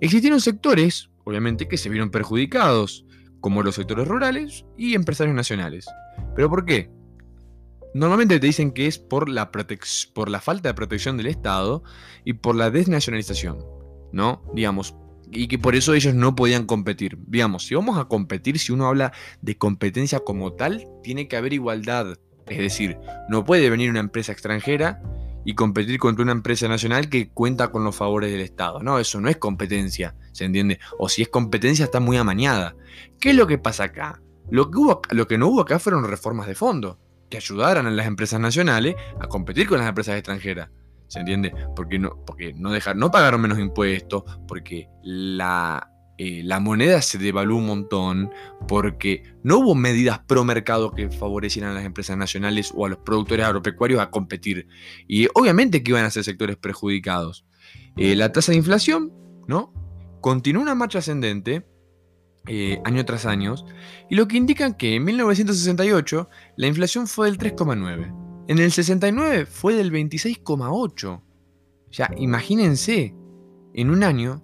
Existieron 0.00 0.40
sectores, 0.40 1.10
obviamente, 1.24 1.68
que 1.68 1.76
se 1.76 1.88
vieron 1.88 2.10
perjudicados, 2.10 3.04
como 3.40 3.62
los 3.62 3.74
sectores 3.74 4.08
rurales 4.08 4.64
y 4.76 4.94
empresarios 4.94 5.34
nacionales. 5.34 5.86
¿Pero 6.34 6.48
por 6.48 6.64
qué? 6.64 6.90
Normalmente 7.94 8.40
te 8.40 8.46
dicen 8.46 8.72
que 8.72 8.86
es 8.86 8.98
por 8.98 9.28
la, 9.28 9.50
por 9.50 10.30
la 10.30 10.40
falta 10.40 10.70
de 10.70 10.74
protección 10.74 11.18
del 11.18 11.26
Estado 11.26 11.82
y 12.24 12.34
por 12.34 12.54
la 12.54 12.70
desnacionalización, 12.70 13.58
¿no? 14.12 14.42
Digamos, 14.54 14.94
y 15.30 15.48
que 15.48 15.58
por 15.58 15.74
eso 15.74 15.92
ellos 15.92 16.14
no 16.14 16.34
podían 16.34 16.66
competir. 16.66 17.18
Digamos, 17.26 17.66
si 17.66 17.74
vamos 17.74 17.98
a 17.98 18.04
competir, 18.04 18.58
si 18.58 18.72
uno 18.72 18.86
habla 18.86 19.12
de 19.42 19.58
competencia 19.58 20.20
como 20.20 20.52
tal, 20.54 20.86
tiene 21.02 21.28
que 21.28 21.36
haber 21.36 21.52
igualdad. 21.52 22.18
Es 22.46 22.58
decir, 22.58 22.98
no 23.28 23.44
puede 23.44 23.68
venir 23.70 23.90
una 23.90 24.00
empresa 24.00 24.32
extranjera 24.32 25.02
y 25.44 25.54
competir 25.54 25.98
contra 25.98 26.22
una 26.22 26.32
empresa 26.32 26.68
nacional 26.68 27.08
que 27.08 27.30
cuenta 27.30 27.70
con 27.70 27.84
los 27.84 27.96
favores 27.96 28.30
del 28.30 28.40
Estado. 28.40 28.82
No, 28.82 28.98
eso 28.98 29.20
no 29.20 29.28
es 29.28 29.36
competencia, 29.36 30.14
¿se 30.32 30.44
entiende? 30.44 30.78
O 30.98 31.08
si 31.08 31.22
es 31.22 31.28
competencia 31.28 31.84
está 31.84 32.00
muy 32.00 32.16
amañada. 32.16 32.76
¿Qué 33.20 33.30
es 33.30 33.36
lo 33.36 33.46
que 33.46 33.58
pasa 33.58 33.84
acá? 33.84 34.22
Lo 34.50 34.70
que, 34.70 34.78
lo 35.14 35.26
que 35.26 35.38
no 35.38 35.48
hubo 35.48 35.60
acá 35.60 35.78
fueron 35.78 36.04
reformas 36.04 36.46
de 36.46 36.54
fondo, 36.54 36.98
que 37.30 37.36
ayudaran 37.38 37.86
a 37.86 37.90
las 37.90 38.06
empresas 38.06 38.40
nacionales 38.40 38.94
a 39.20 39.26
competir 39.26 39.68
con 39.68 39.78
las 39.78 39.88
empresas 39.88 40.16
extranjeras. 40.16 40.70
¿Se 41.08 41.18
entiende? 41.18 41.52
Porque 41.76 41.98
no, 41.98 42.14
no 42.94 43.10
pagaron 43.10 43.40
menos 43.40 43.58
impuestos, 43.58 44.24
porque 44.48 44.88
la 45.02 45.91
eh, 46.18 46.42
la 46.44 46.60
moneda 46.60 47.00
se 47.02 47.18
devaluó 47.18 47.58
un 47.58 47.66
montón 47.66 48.30
porque 48.68 49.22
no 49.42 49.58
hubo 49.58 49.74
medidas 49.74 50.20
pro 50.20 50.44
mercado 50.44 50.92
que 50.92 51.10
favorecieran 51.10 51.70
a 51.70 51.74
las 51.74 51.84
empresas 51.84 52.16
nacionales 52.16 52.72
o 52.74 52.86
a 52.86 52.90
los 52.90 52.98
productores 52.98 53.46
agropecuarios 53.46 54.00
a 54.00 54.10
competir. 54.10 54.68
Y 55.08 55.26
obviamente 55.34 55.82
que 55.82 55.90
iban 55.90 56.04
a 56.04 56.10
ser 56.10 56.24
sectores 56.24 56.56
perjudicados. 56.56 57.46
Eh, 57.96 58.14
la 58.14 58.32
tasa 58.32 58.52
de 58.52 58.58
inflación, 58.58 59.12
¿no? 59.46 59.72
Continuó 60.20 60.62
una 60.62 60.74
marcha 60.74 60.98
ascendente 60.98 61.66
eh, 62.46 62.80
año 62.84 63.04
tras 63.04 63.24
año, 63.24 63.54
y 64.10 64.16
lo 64.16 64.26
que 64.26 64.36
indica 64.36 64.76
que 64.76 64.96
en 64.96 65.04
1968 65.04 66.28
la 66.56 66.66
inflación 66.66 67.06
fue 67.06 67.30
del 67.30 67.38
3,9. 67.38 68.46
En 68.48 68.58
el 68.58 68.72
69 68.72 69.46
fue 69.46 69.74
del 69.74 69.92
26,8. 69.92 71.22
Ya, 71.92 72.10
imagínense, 72.16 73.14
en 73.74 73.90
un 73.90 74.02
año 74.02 74.42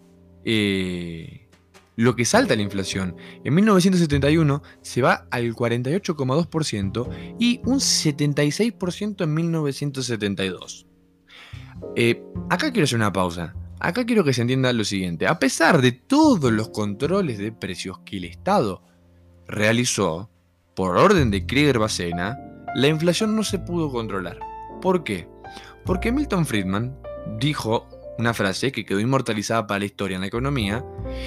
lo 1.98 2.14
que 2.14 2.24
salta 2.24 2.54
la 2.54 2.62
inflación. 2.62 3.16
En 3.42 3.54
1971 3.54 4.62
se 4.82 5.02
va 5.02 5.26
al 5.32 5.52
48,2% 5.52 7.08
y 7.40 7.60
un 7.64 7.80
76% 7.80 9.24
en 9.24 9.34
1972. 9.34 10.86
Eh, 11.96 12.22
acá 12.50 12.70
quiero 12.70 12.84
hacer 12.84 12.98
una 12.98 13.12
pausa. 13.12 13.56
Acá 13.80 14.06
quiero 14.06 14.22
que 14.22 14.32
se 14.32 14.42
entienda 14.42 14.72
lo 14.72 14.84
siguiente. 14.84 15.26
A 15.26 15.40
pesar 15.40 15.82
de 15.82 15.90
todos 15.90 16.52
los 16.52 16.68
controles 16.68 17.36
de 17.36 17.50
precios 17.50 17.98
que 18.04 18.18
el 18.18 18.26
Estado 18.26 18.84
realizó, 19.48 20.30
por 20.76 20.96
orden 20.96 21.32
de 21.32 21.46
Krieger-Bacena, 21.46 22.38
la 22.76 22.86
inflación 22.86 23.34
no 23.34 23.42
se 23.42 23.58
pudo 23.58 23.90
controlar. 23.90 24.38
¿Por 24.80 25.02
qué? 25.02 25.28
Porque 25.84 26.12
Milton 26.12 26.46
Friedman 26.46 26.96
dijo 27.40 27.88
una 28.18 28.34
frase 28.34 28.70
que 28.70 28.84
quedó 28.84 29.00
inmortalizada 29.00 29.66
para 29.66 29.80
la 29.80 29.86
historia 29.86 30.14
en 30.14 30.20
la 30.20 30.28
economía 30.28 30.84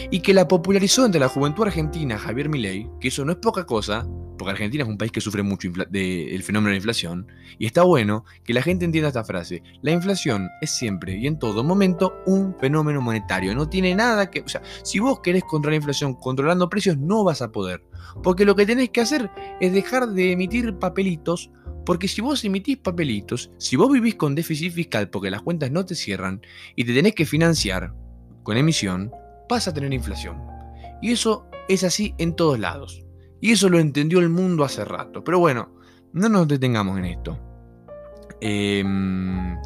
y 0.09 0.19
que 0.19 0.33
la 0.33 0.47
popularizó 0.47 1.05
entre 1.05 1.19
la 1.19 1.29
juventud 1.29 1.63
argentina 1.63 2.17
Javier 2.17 2.49
Milei, 2.49 2.89
que 2.99 3.09
eso 3.09 3.25
no 3.25 3.31
es 3.31 3.37
poca 3.37 3.65
cosa, 3.65 4.07
porque 4.37 4.53
Argentina 4.53 4.83
es 4.83 4.89
un 4.89 4.97
país 4.97 5.11
que 5.11 5.21
sufre 5.21 5.43
mucho 5.43 5.69
del 5.89 6.43
fenómeno 6.43 6.69
de 6.69 6.73
la 6.73 6.77
inflación, 6.77 7.27
y 7.59 7.67
está 7.67 7.83
bueno 7.83 8.25
que 8.43 8.55
la 8.55 8.63
gente 8.63 8.85
entienda 8.85 9.09
esta 9.09 9.23
frase. 9.23 9.61
La 9.83 9.91
inflación 9.91 10.49
es 10.61 10.71
siempre 10.71 11.15
y 11.17 11.27
en 11.27 11.37
todo 11.37 11.63
momento 11.63 12.15
un 12.25 12.55
fenómeno 12.59 13.01
monetario, 13.01 13.53
no 13.53 13.69
tiene 13.69 13.93
nada 13.93 14.31
que... 14.31 14.41
O 14.41 14.47
sea, 14.47 14.61
si 14.83 14.97
vos 14.97 15.19
querés 15.19 15.43
controlar 15.43 15.73
la 15.73 15.83
inflación 15.83 16.15
controlando 16.15 16.69
precios, 16.69 16.97
no 16.97 17.23
vas 17.23 17.43
a 17.43 17.51
poder, 17.51 17.83
porque 18.23 18.45
lo 18.45 18.55
que 18.55 18.65
tenés 18.65 18.89
que 18.89 19.01
hacer 19.01 19.29
es 19.59 19.73
dejar 19.73 20.07
de 20.09 20.31
emitir 20.31 20.77
papelitos 20.79 21.51
porque 21.85 22.07
si 22.07 22.21
vos 22.21 22.43
emitís 22.45 22.77
papelitos, 22.77 23.51
si 23.57 23.75
vos 23.75 23.91
vivís 23.91 24.15
con 24.15 24.35
déficit 24.35 24.73
fiscal 24.73 25.09
porque 25.09 25.31
las 25.31 25.41
cuentas 25.41 25.71
no 25.71 25.85
te 25.85 25.95
cierran 25.95 26.41
y 26.75 26.85
te 26.85 26.93
tenés 26.93 27.15
que 27.15 27.25
financiar 27.25 27.93
con 28.43 28.57
emisión, 28.57 29.11
vas 29.51 29.67
a 29.67 29.73
tener 29.73 29.93
inflación. 29.93 30.41
Y 31.01 31.11
eso 31.11 31.47
es 31.67 31.83
así 31.83 32.15
en 32.17 32.35
todos 32.35 32.57
lados. 32.57 33.03
Y 33.41 33.51
eso 33.51 33.69
lo 33.69 33.79
entendió 33.79 34.19
el 34.19 34.29
mundo 34.29 34.63
hace 34.63 34.85
rato. 34.85 35.23
Pero 35.23 35.39
bueno, 35.39 35.75
no 36.13 36.29
nos 36.29 36.47
detengamos 36.47 36.97
en 36.97 37.05
esto. 37.05 37.39
Em, 38.39 39.57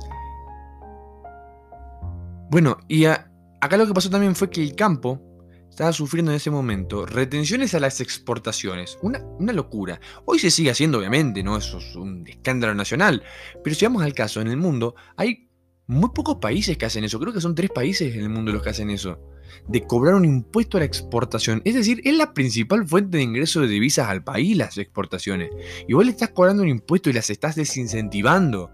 bueno, 2.49 2.77
y 2.87 3.05
acá 3.05 3.77
lo 3.77 3.85
que 3.85 3.93
pasó 3.93 4.09
también 4.09 4.35
fue 4.35 4.49
que 4.49 4.63
el 4.63 4.75
campo 4.75 5.21
estaba 5.69 5.91
sufriendo 5.91 6.31
en 6.31 6.37
ese 6.37 6.51
momento 6.51 7.05
retenciones 7.05 7.75
a 7.75 7.79
las 7.79 8.01
exportaciones. 8.01 8.97
Una, 9.01 9.19
una, 9.39 9.53
locura. 9.53 9.99
Hoy 10.25 10.39
se 10.39 10.49
sigue 10.49 10.71
haciendo, 10.71 10.99
obviamente, 10.99 11.43
¿no? 11.43 11.57
Eso 11.57 11.77
es 11.77 11.95
un 11.95 12.25
escándalo 12.27 12.73
nacional. 12.73 13.23
Pero 13.63 13.75
si 13.75 13.85
vamos 13.85 14.03
al 14.03 14.13
caso, 14.13 14.41
en 14.41 14.47
el 14.47 14.57
mundo 14.57 14.95
hay 15.17 15.49
muy 15.87 16.09
pocos 16.15 16.37
países 16.37 16.77
que 16.77 16.85
hacen 16.85 17.03
eso. 17.03 17.19
Creo 17.19 17.33
que 17.33 17.41
son 17.41 17.55
tres 17.55 17.69
países 17.69 18.15
en 18.15 18.21
el 18.21 18.29
mundo 18.29 18.51
los 18.51 18.63
que 18.63 18.69
hacen 18.69 18.89
eso. 18.89 19.19
De 19.67 19.85
cobrar 19.85 20.15
un 20.15 20.25
impuesto 20.25 20.77
a 20.77 20.81
la 20.81 20.85
exportación. 20.85 21.61
Es 21.65 21.75
decir, 21.75 22.01
es 22.03 22.15
la 22.15 22.33
principal 22.33 22.87
fuente 22.87 23.17
de 23.17 23.23
ingreso 23.23 23.61
de 23.61 23.67
divisas 23.67 24.09
al 24.09 24.23
país 24.23 24.55
las 24.57 24.77
exportaciones. 24.77 25.49
Y 25.87 25.93
vos 25.93 26.05
le 26.05 26.11
estás 26.11 26.29
cobrando 26.29 26.63
un 26.63 26.69
impuesto 26.69 27.09
y 27.09 27.13
las 27.13 27.29
estás 27.29 27.55
desincentivando. 27.55 28.71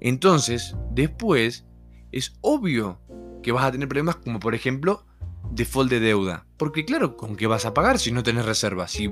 Entonces, 0.00 0.76
después, 0.90 1.64
es 2.10 2.34
obvio 2.40 3.00
que 3.42 3.52
vas 3.52 3.64
a 3.64 3.72
tener 3.72 3.88
problemas 3.88 4.16
como 4.16 4.38
por 4.38 4.54
ejemplo 4.54 5.04
default 5.50 5.90
de 5.90 6.00
deuda. 6.00 6.46
Porque 6.56 6.84
claro, 6.84 7.16
¿con 7.16 7.36
qué 7.36 7.46
vas 7.46 7.66
a 7.66 7.74
pagar 7.74 7.98
si 7.98 8.12
no 8.12 8.22
tenés 8.22 8.44
reservas? 8.44 8.92
Si 8.92 9.10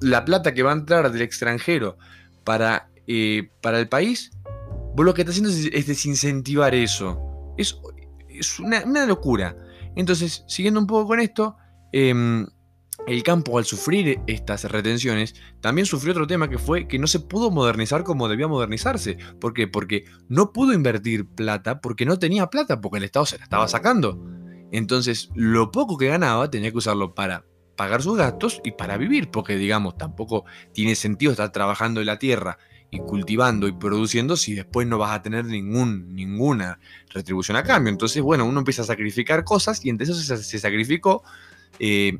la 0.00 0.24
plata 0.24 0.54
que 0.54 0.62
va 0.62 0.70
a 0.70 0.74
entrar 0.74 1.10
del 1.12 1.22
extranjero 1.22 1.98
para, 2.44 2.90
eh, 3.06 3.50
para 3.60 3.78
el 3.78 3.88
país, 3.88 4.30
vos 4.94 5.04
lo 5.04 5.14
que 5.14 5.22
estás 5.22 5.38
haciendo 5.38 5.50
es, 5.50 5.86
desincentivar 5.86 6.74
eso. 6.74 7.54
Es, 7.56 7.78
es 8.28 8.58
una, 8.58 9.06
locura. 9.06 9.56
Entonces, 9.98 10.44
siguiendo 10.46 10.78
un 10.78 10.86
poco 10.86 11.08
con 11.08 11.18
esto, 11.18 11.56
em, 11.90 12.46
el 13.08 13.22
campo 13.24 13.58
al 13.58 13.64
sufrir 13.64 14.20
estas 14.28 14.62
retenciones 14.64 15.34
también 15.60 15.86
sufrió 15.86 16.12
otro 16.12 16.28
tema 16.28 16.48
que 16.48 16.58
fue 16.58 16.86
que 16.86 17.00
no 17.00 17.08
se 17.08 17.18
pudo 17.18 17.50
modernizar 17.50 18.04
como 18.04 18.28
debía 18.28 18.46
modernizarse. 18.46 19.18
¿Por 19.40 19.54
qué? 19.54 19.66
Porque 19.66 20.04
no 20.28 20.52
pudo 20.52 20.72
invertir 20.72 21.26
plata 21.26 21.80
porque 21.80 22.06
no 22.06 22.16
tenía 22.16 22.46
plata, 22.46 22.80
porque 22.80 22.98
el 22.98 23.04
Estado 23.04 23.26
se 23.26 23.38
la 23.38 23.44
estaba 23.44 23.66
sacando. 23.66 24.24
Entonces, 24.70 25.30
lo 25.34 25.72
poco 25.72 25.98
que 25.98 26.06
ganaba 26.06 26.48
tenía 26.48 26.70
que 26.70 26.78
usarlo 26.78 27.12
para 27.12 27.44
pagar 27.76 28.00
sus 28.00 28.16
gastos 28.16 28.60
y 28.62 28.72
para 28.72 28.98
vivir, 28.98 29.32
porque 29.32 29.56
digamos, 29.56 29.96
tampoco 29.98 30.44
tiene 30.72 30.94
sentido 30.94 31.32
estar 31.32 31.50
trabajando 31.50 31.98
en 31.98 32.06
la 32.06 32.20
tierra 32.20 32.58
y 32.90 32.98
cultivando 33.00 33.68
y 33.68 33.72
produciendo 33.72 34.36
si 34.36 34.54
después 34.54 34.86
no 34.86 34.98
vas 34.98 35.12
a 35.12 35.22
tener 35.22 35.44
ningún, 35.44 36.14
ninguna 36.14 36.78
retribución 37.10 37.56
a 37.56 37.62
cambio. 37.62 37.90
Entonces, 37.90 38.22
bueno, 38.22 38.46
uno 38.46 38.60
empieza 38.60 38.82
a 38.82 38.86
sacrificar 38.86 39.44
cosas 39.44 39.84
y 39.84 39.90
entre 39.90 40.04
eso 40.04 40.14
se, 40.14 40.58
sacrificó 40.58 41.22
eh, 41.78 42.18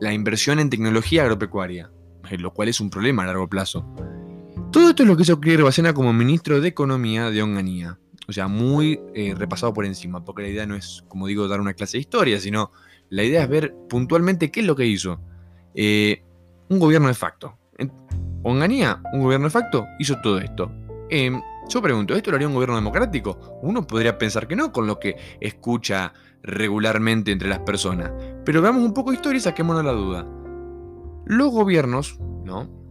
la 0.00 0.12
inversión 0.12 0.60
en 0.60 0.70
tecnología 0.70 1.22
agropecuaria, 1.22 1.90
eh, 2.30 2.38
lo 2.38 2.52
cual 2.52 2.68
es 2.68 2.80
un 2.80 2.90
problema 2.90 3.24
a 3.24 3.26
largo 3.26 3.48
plazo. 3.48 3.84
Todo 4.70 4.90
esto 4.90 5.02
es 5.02 5.08
lo 5.08 5.16
que 5.16 5.24
hizo 5.24 5.40
Claire 5.40 5.64
Bacena 5.64 5.92
como 5.92 6.12
ministro 6.12 6.60
de 6.60 6.68
Economía 6.68 7.30
de 7.30 7.42
Onganía. 7.42 7.98
O 8.28 8.32
sea, 8.32 8.46
muy 8.46 9.00
eh, 9.14 9.34
repasado 9.36 9.74
por 9.74 9.84
encima, 9.84 10.24
porque 10.24 10.42
la 10.42 10.48
idea 10.48 10.66
no 10.66 10.76
es, 10.76 11.04
como 11.08 11.26
digo, 11.26 11.48
dar 11.48 11.60
una 11.60 11.74
clase 11.74 11.96
de 11.96 12.02
historia, 12.02 12.40
sino 12.40 12.70
la 13.10 13.24
idea 13.24 13.42
es 13.42 13.48
ver 13.48 13.74
puntualmente 13.88 14.50
qué 14.52 14.60
es 14.60 14.66
lo 14.66 14.76
que 14.76 14.86
hizo. 14.86 15.20
Un 15.74 16.78
gobierno 16.78 17.08
de 17.08 17.14
facto. 17.14 17.58
Onganía, 18.42 19.00
un 19.12 19.22
gobierno 19.22 19.46
de 19.46 19.50
facto, 19.50 19.86
hizo 19.98 20.20
todo 20.20 20.38
esto. 20.38 20.70
Em, 21.10 21.40
yo 21.68 21.82
pregunto, 21.82 22.14
¿esto 22.14 22.30
lo 22.30 22.36
haría 22.36 22.48
un 22.48 22.54
gobierno 22.54 22.76
democrático? 22.76 23.58
Uno 23.62 23.86
podría 23.86 24.18
pensar 24.18 24.48
que 24.48 24.56
no, 24.56 24.72
con 24.72 24.86
lo 24.86 24.98
que 24.98 25.16
escucha 25.40 26.12
regularmente 26.42 27.30
entre 27.32 27.48
las 27.48 27.60
personas. 27.60 28.10
Pero 28.44 28.60
veamos 28.62 28.82
un 28.82 28.94
poco 28.94 29.10
de 29.10 29.16
historia 29.16 29.38
y 29.38 29.42
saquémonos 29.42 29.84
la 29.84 29.92
duda. 29.92 30.26
Los 31.26 31.50
gobiernos, 31.50 32.18
¿no? 32.44 32.82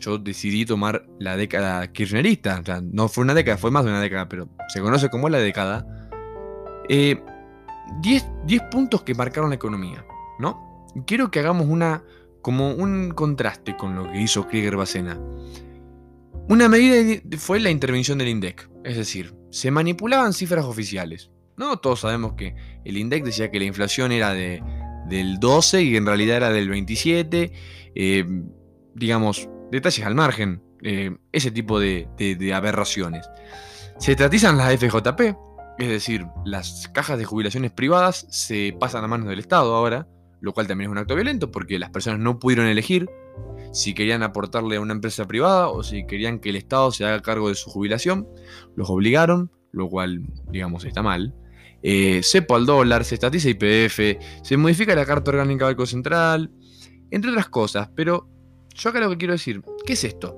yo 0.00 0.18
decidí 0.18 0.64
tomar 0.64 1.06
la 1.18 1.36
década 1.36 1.92
kirchnerista. 1.92 2.58
O 2.60 2.64
sea, 2.64 2.80
no 2.82 3.08
fue 3.08 3.22
una 3.22 3.34
década, 3.34 3.56
fue 3.58 3.70
más 3.70 3.84
de 3.84 3.90
una 3.90 4.00
década, 4.00 4.28
pero 4.28 4.48
se 4.68 4.80
conoce 4.80 5.08
como 5.08 5.28
la 5.28 5.38
década. 5.38 5.86
10, 6.88 7.22
eh, 8.02 8.60
puntos 8.70 9.02
que 9.02 9.14
marcaron 9.14 9.50
la 9.50 9.56
economía, 9.56 10.04
¿no? 10.38 10.84
Quiero 11.06 11.30
que 11.30 11.38
hagamos 11.38 11.68
una, 11.68 12.02
como 12.42 12.72
un 12.72 13.10
contraste 13.10 13.76
con 13.76 13.94
lo 13.94 14.10
que 14.10 14.20
hizo 14.20 14.46
Krieger 14.48 14.76
Bacena. 14.76 15.18
Una 16.48 16.68
medida 16.68 17.20
fue 17.38 17.60
la 17.60 17.70
intervención 17.70 18.18
del 18.18 18.28
INDEC, 18.28 18.68
es 18.84 18.96
decir, 18.96 19.34
se 19.50 19.70
manipulaban 19.70 20.32
cifras 20.32 20.64
oficiales. 20.64 21.30
No 21.56 21.78
todos 21.78 22.00
sabemos 22.00 22.32
que 22.34 22.54
el 22.84 22.96
INDEC 22.96 23.24
decía 23.24 23.50
que 23.50 23.58
la 23.58 23.66
inflación 23.66 24.12
era 24.12 24.32
de, 24.32 24.62
del 25.08 25.38
12 25.38 25.82
y 25.82 25.96
en 25.96 26.06
realidad 26.06 26.38
era 26.38 26.50
del 26.50 26.68
27. 26.68 27.52
Eh, 27.94 28.24
digamos, 28.94 29.48
detalles 29.70 30.04
al 30.04 30.14
margen, 30.14 30.62
eh, 30.82 31.16
ese 31.32 31.50
tipo 31.50 31.78
de, 31.78 32.08
aberraciones. 32.54 33.28
Se 33.98 34.16
tratizan 34.16 34.56
las 34.56 34.74
FJP, 34.74 35.36
es 35.78 35.88
decir, 35.88 36.26
las 36.44 36.88
cajas 36.92 37.18
de 37.18 37.24
jubilaciones 37.24 37.70
privadas 37.72 38.26
se 38.30 38.74
pasan 38.78 39.04
a 39.04 39.08
manos 39.08 39.28
del 39.28 39.38
Estado 39.38 39.74
ahora, 39.74 40.08
lo 40.40 40.52
cual 40.52 40.66
también 40.66 40.90
es 40.90 40.92
un 40.92 40.98
acto 40.98 41.14
violento 41.14 41.50
porque 41.50 41.78
las 41.78 41.90
personas 41.90 42.20
no 42.20 42.38
pudieron 42.38 42.66
elegir 42.66 43.08
si 43.72 43.94
querían 43.94 44.22
aportarle 44.22 44.76
a 44.76 44.80
una 44.80 44.92
empresa 44.92 45.26
privada 45.26 45.68
o 45.68 45.82
si 45.82 46.06
querían 46.06 46.40
que 46.40 46.50
el 46.50 46.56
Estado 46.56 46.90
se 46.92 47.04
haga 47.04 47.20
cargo 47.20 47.48
de 47.48 47.54
su 47.54 47.70
jubilación. 47.70 48.28
Los 48.74 48.90
obligaron, 48.90 49.50
lo 49.72 49.88
cual, 49.88 50.22
digamos, 50.50 50.84
está 50.84 51.02
mal. 51.02 51.34
Eh, 51.82 52.20
cepo 52.22 52.56
al 52.56 52.66
dólar, 52.66 53.04
se 53.04 53.14
estatiza 53.14 53.48
IPF, 53.48 54.20
se 54.42 54.56
modifica 54.56 54.94
la 54.94 55.06
Carta 55.06 55.30
Orgánica 55.30 55.66
del 55.66 55.74
Banco 55.76 55.86
Central, 55.86 56.50
entre 57.10 57.30
otras 57.30 57.48
cosas, 57.48 57.90
pero 57.94 58.28
yo 58.74 58.90
acá 58.90 59.00
lo 59.00 59.10
que 59.10 59.16
quiero 59.16 59.32
decir, 59.32 59.62
¿qué 59.86 59.94
es 59.94 60.04
esto? 60.04 60.36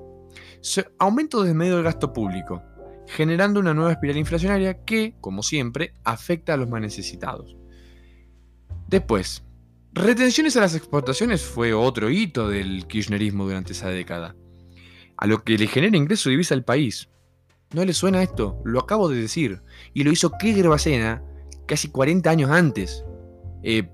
aumento 1.01 1.43
desmedido 1.43 1.77
del 1.77 1.85
gasto 1.85 2.13
público, 2.13 2.63
generando 3.09 3.59
una 3.59 3.75
nueva 3.75 3.91
espiral 3.91 4.17
inflacionaria 4.17 4.85
que, 4.85 5.17
como 5.21 5.43
siempre, 5.43 5.95
afecta 6.05 6.55
a 6.55 6.57
los 6.57 6.69
más 6.69 6.81
necesitados. 6.81 7.57
Después, 8.87 9.45
retenciones 9.93 10.57
a 10.57 10.61
las 10.61 10.75
exportaciones 10.75 11.43
fue 11.43 11.73
otro 11.73 12.11
hito 12.11 12.49
del 12.49 12.87
kirchnerismo 12.87 13.45
durante 13.45 13.73
esa 13.73 13.89
década, 13.89 14.35
a 15.17 15.27
lo 15.27 15.43
que 15.45 15.59
le 15.59 15.67
genera 15.67 15.97
ingreso 15.97 16.31
divisa 16.31 16.55
al 16.55 16.65
país. 16.65 17.09
¿No 17.73 17.85
le 17.85 17.95
suena 17.95 18.23
esto? 18.23 18.61
Lo 18.65 18.81
acabo 18.81 19.09
de 19.09 19.21
decir. 19.21 19.63
Y 19.95 20.05
lo 20.05 20.13
hizo 20.13 20.31
Krieger 20.33 20.69
Bacena 20.69 21.23
casi 21.67 21.89
40 21.89 22.29
años 22.29 22.51
antes. 22.51 23.05
Eh, 23.63 23.89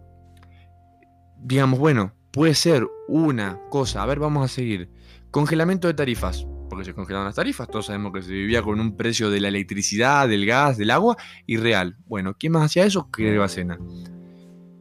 digamos, 1.40 1.78
bueno, 1.78 2.12
puede 2.32 2.54
ser 2.54 2.86
una 3.06 3.60
cosa. 3.70 4.02
A 4.02 4.06
ver, 4.06 4.18
vamos 4.18 4.44
a 4.44 4.52
seguir. 4.52 4.90
Congelamiento 5.30 5.86
de 5.86 5.94
tarifas. 5.94 6.46
Porque 6.68 6.84
se 6.84 6.92
congelaron 6.92 7.26
las 7.26 7.36
tarifas. 7.36 7.68
Todos 7.68 7.86
sabemos 7.86 8.12
que 8.12 8.22
se 8.22 8.32
vivía 8.32 8.62
con 8.62 8.80
un 8.80 8.96
precio 8.96 9.30
de 9.30 9.40
la 9.40 9.48
electricidad, 9.48 10.28
del 10.28 10.44
gas, 10.44 10.76
del 10.76 10.90
agua 10.90 11.16
irreal. 11.46 11.96
Bueno, 12.06 12.34
¿quién 12.38 12.52
más 12.52 12.64
hacía 12.64 12.84
eso? 12.84 13.10
Que 13.10 13.48
cena. 13.48 13.78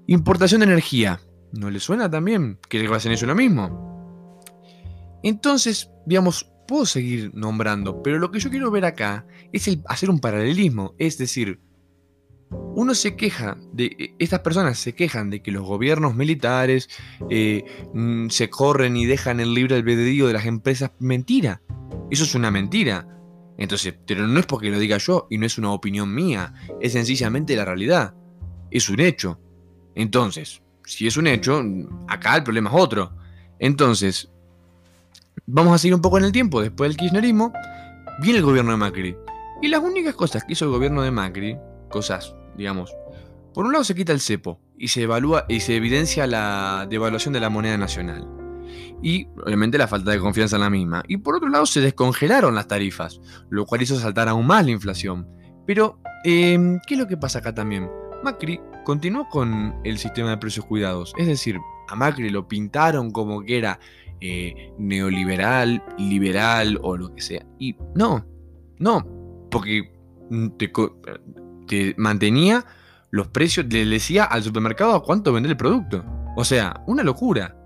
Importación 0.07 0.61
de 0.61 0.67
energía. 0.67 1.19
¿No 1.51 1.69
le 1.69 1.79
suena 1.79 2.09
también? 2.09 2.59
Que 2.69 2.87
Bacena 2.87 3.15
hizo 3.15 3.25
lo 3.25 3.35
mismo. 3.35 4.41
Entonces, 5.21 5.91
digamos, 6.05 6.49
puedo 6.65 6.85
seguir 6.85 7.31
nombrando, 7.33 8.01
pero 8.01 8.17
lo 8.17 8.31
que 8.31 8.39
yo 8.39 8.49
quiero 8.49 8.71
ver 8.71 8.85
acá 8.85 9.25
es 9.51 9.69
hacer 9.85 10.09
un 10.09 10.19
paralelismo. 10.19 10.95
Es 10.97 11.17
decir, 11.17 11.59
uno 12.49 12.95
se 12.95 13.17
queja 13.17 13.57
de, 13.73 13.85
e, 13.85 14.15
estas 14.19 14.39
personas 14.39 14.79
se 14.79 14.95
quejan 14.95 15.29
de 15.29 15.41
que 15.41 15.51
los 15.51 15.63
gobiernos 15.63 16.15
militares 16.15 16.89
eh, 17.29 17.65
mm, 17.93 18.29
se 18.29 18.49
corren 18.49 18.95
y 18.95 19.05
dejan 19.05 19.41
el 19.41 19.53
libre 19.53 19.75
albedrío 19.75 20.27
de 20.27 20.33
las 20.33 20.45
empresas. 20.45 20.91
Mentira. 20.99 21.61
Eso 22.09 22.23
es 22.23 22.33
una 22.33 22.49
mentira. 22.49 23.07
Entonces, 23.57 23.95
pero 24.05 24.25
no 24.25 24.39
es 24.39 24.45
porque 24.45 24.69
lo 24.69 24.79
diga 24.79 24.97
yo 24.99 25.27
y 25.29 25.37
no 25.37 25.45
es 25.45 25.57
una 25.57 25.73
opinión 25.73 26.13
mía, 26.13 26.53
es 26.79 26.93
sencillamente 26.93 27.57
la 27.57 27.65
realidad. 27.65 28.15
Es 28.71 28.89
un 28.89 29.01
hecho. 29.01 29.41
Entonces, 29.97 30.61
si 30.85 31.07
es 31.07 31.17
un 31.17 31.25
hecho, 31.25 31.59
acá 32.07 32.35
el 32.35 32.43
problema 32.43 32.69
es 32.69 32.75
otro. 32.75 33.11
Entonces, 33.57 34.29
vamos 35.47 35.73
a 35.73 35.79
seguir 35.79 35.95
un 35.95 36.03
poco 36.03 36.19
en 36.19 36.23
el 36.23 36.31
tiempo. 36.31 36.61
Después 36.61 36.91
del 36.91 36.97
kirchnerismo, 36.97 37.51
viene 38.21 38.37
el 38.37 38.45
gobierno 38.45 38.71
de 38.71 38.77
Macri. 38.77 39.17
Y 39.59 39.69
las 39.69 39.81
únicas 39.81 40.13
cosas 40.13 40.43
que 40.43 40.53
hizo 40.53 40.65
el 40.65 40.71
gobierno 40.71 41.01
de 41.01 41.09
Macri 41.09 41.57
cosas, 41.89 42.35
digamos. 42.55 42.95
Por 43.55 43.65
un 43.65 43.71
lado 43.71 43.83
se 43.83 43.95
quita 43.95 44.13
el 44.13 44.19
cepo 44.19 44.61
y 44.77 44.89
se 44.89 45.01
evalúa 45.01 45.45
y 45.49 45.61
se 45.61 45.75
evidencia 45.75 46.27
la 46.27 46.85
devaluación 46.87 47.33
de 47.33 47.39
la 47.39 47.49
moneda 47.49 47.75
nacional. 47.75 48.27
Y 49.01 49.25
obviamente 49.43 49.79
la 49.79 49.87
falta 49.87 50.11
de 50.11 50.19
confianza 50.19 50.57
en 50.57 50.61
la 50.61 50.69
misma. 50.69 51.03
Y 51.07 51.17
por 51.17 51.35
otro 51.35 51.49
lado 51.49 51.65
se 51.65 51.81
descongelaron 51.81 52.53
las 52.53 52.67
tarifas, 52.67 53.19
lo 53.49 53.65
cual 53.65 53.81
hizo 53.81 53.99
saltar 53.99 54.29
aún 54.29 54.45
más 54.45 54.63
la 54.63 54.71
inflación. 54.71 55.27
Pero, 55.65 55.99
em, 56.23 56.79
¿qué 56.85 56.93
es 56.93 56.99
lo 56.99 57.07
que 57.07 57.17
pasa 57.17 57.39
acá 57.39 57.55
también? 57.55 57.89
Macri 58.23 58.61
continuó 58.87 59.27
con 59.27 59.75
el 59.83 59.97
sistema 59.97 60.29
de 60.29 60.37
precios 60.37 60.65
cuidados. 60.65 61.13
Es 61.17 61.27
decir, 61.27 61.59
a 61.89 61.95
Macri 61.97 62.29
lo 62.29 62.47
pintaron 62.47 63.11
como 63.11 63.41
que 63.41 63.57
era 63.57 63.81
eh, 64.21 64.71
neoliberal, 64.77 65.83
liberal 65.97 66.79
o 66.81 66.95
lo 66.95 67.13
que 67.13 67.21
sea. 67.21 67.45
Y 67.59 67.75
no, 67.95 68.25
no, 68.79 69.05
porque 69.51 69.91
te, 71.67 71.95
mantenía 71.97 72.63
los 73.11 73.27
precios, 73.27 73.65
le 73.65 73.85
decía 73.85 74.23
al 74.23 74.41
supermercado 74.43 74.95
a 74.95 75.03
cuánto 75.03 75.33
vender 75.33 75.51
el 75.51 75.57
producto. 75.57 76.05
O 76.37 76.45
sea, 76.45 76.81
una 76.87 77.03
locura. 77.03 77.61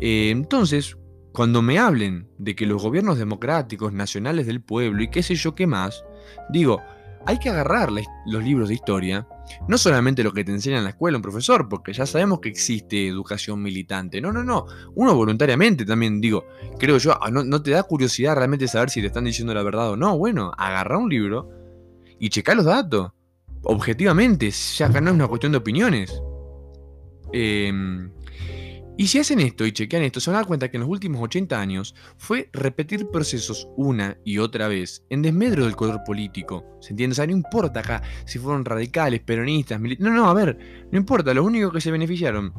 Eh, 0.00 0.30
entonces, 0.30 0.96
cuando 1.32 1.62
me 1.62 1.78
hablen 1.78 2.26
de 2.38 2.56
que 2.56 2.66
los 2.66 2.82
gobiernos 2.82 3.18
democráticos, 3.18 3.92
nacionales 3.92 4.46
del 4.46 4.60
pueblo 4.60 5.00
y 5.04 5.10
qué 5.10 5.22
sé 5.22 5.36
yo 5.36 5.54
qué 5.54 5.68
más, 5.68 6.02
digo, 6.50 6.82
hay 7.24 7.38
que 7.38 7.48
agarrar 7.48 7.90
los 7.90 8.44
libros 8.44 8.68
de 8.68 8.74
historia, 8.74 9.26
no 9.68 9.78
solamente 9.78 10.22
lo 10.22 10.32
que 10.32 10.44
te 10.44 10.52
enseña 10.52 10.78
en 10.78 10.84
la 10.84 10.90
escuela 10.90 11.16
un 11.16 11.22
profesor, 11.22 11.68
porque 11.68 11.92
ya 11.92 12.06
sabemos 12.06 12.40
que 12.40 12.48
existe 12.48 13.08
educación 13.08 13.62
militante, 13.62 14.20
no, 14.20 14.32
no, 14.32 14.44
no, 14.44 14.66
uno 14.94 15.14
voluntariamente 15.14 15.84
también, 15.84 16.20
digo, 16.20 16.46
creo 16.78 16.98
yo, 16.98 17.18
ah, 17.22 17.30
no, 17.30 17.62
te 17.62 17.70
da 17.70 17.82
curiosidad 17.82 18.36
realmente 18.36 18.68
saber 18.68 18.90
si 18.90 19.00
te 19.00 19.06
están 19.08 19.24
diciendo 19.24 19.54
la 19.54 19.62
verdad 19.62 19.90
o 19.90 19.96
no, 19.96 20.16
bueno, 20.18 20.52
agarra 20.56 20.98
un 20.98 21.08
libro 21.08 21.48
y 22.18 22.28
checa 22.28 22.54
los 22.54 22.64
datos. 22.64 23.12
Objetivamente, 23.62 24.50
ya 24.50 24.86
acá 24.86 25.00
no 25.00 25.10
es 25.10 25.16
una 25.16 25.26
cuestión 25.26 25.52
de 25.52 25.58
opiniones. 25.58 26.22
Em, 27.32 28.12
y 28.98 29.08
si 29.08 29.18
hacen 29.18 29.40
esto 29.40 29.66
y 29.66 29.72
chequean 29.72 30.04
esto, 30.04 30.20
se 30.20 30.30
van 30.30 30.36
a 30.36 30.38
dar 30.40 30.46
cuenta 30.46 30.70
que 30.70 30.78
en 30.78 30.82
los 30.82 30.88
últimos 30.90 31.22
80 31.22 31.60
años 31.60 31.94
fue 32.16 32.48
repetir 32.52 33.08
procesos 33.08 33.68
una 33.76 34.16
y 34.24 34.38
otra 34.38 34.68
vez 34.68 35.04
en 35.10 35.20
desmedro 35.20 35.64
del 35.64 35.76
color 35.76 36.02
político. 36.04 36.64
¿Se 36.80 36.90
entiende? 36.90 37.12
O 37.12 37.16
sea, 37.16 37.26
no 37.26 37.32
importa 37.32 37.80
acá 37.80 38.02
si 38.24 38.38
fueron 38.38 38.64
radicales, 38.64 39.20
peronistas, 39.20 39.78
militares. 39.78 40.10
No, 40.10 40.16
no, 40.16 40.30
a 40.30 40.34
ver, 40.34 40.86
no 40.90 40.98
importa. 40.98 41.34
Los 41.34 41.44
únicos 41.44 41.72
que 41.74 41.80
se 41.82 41.90
beneficiaron 41.90 42.54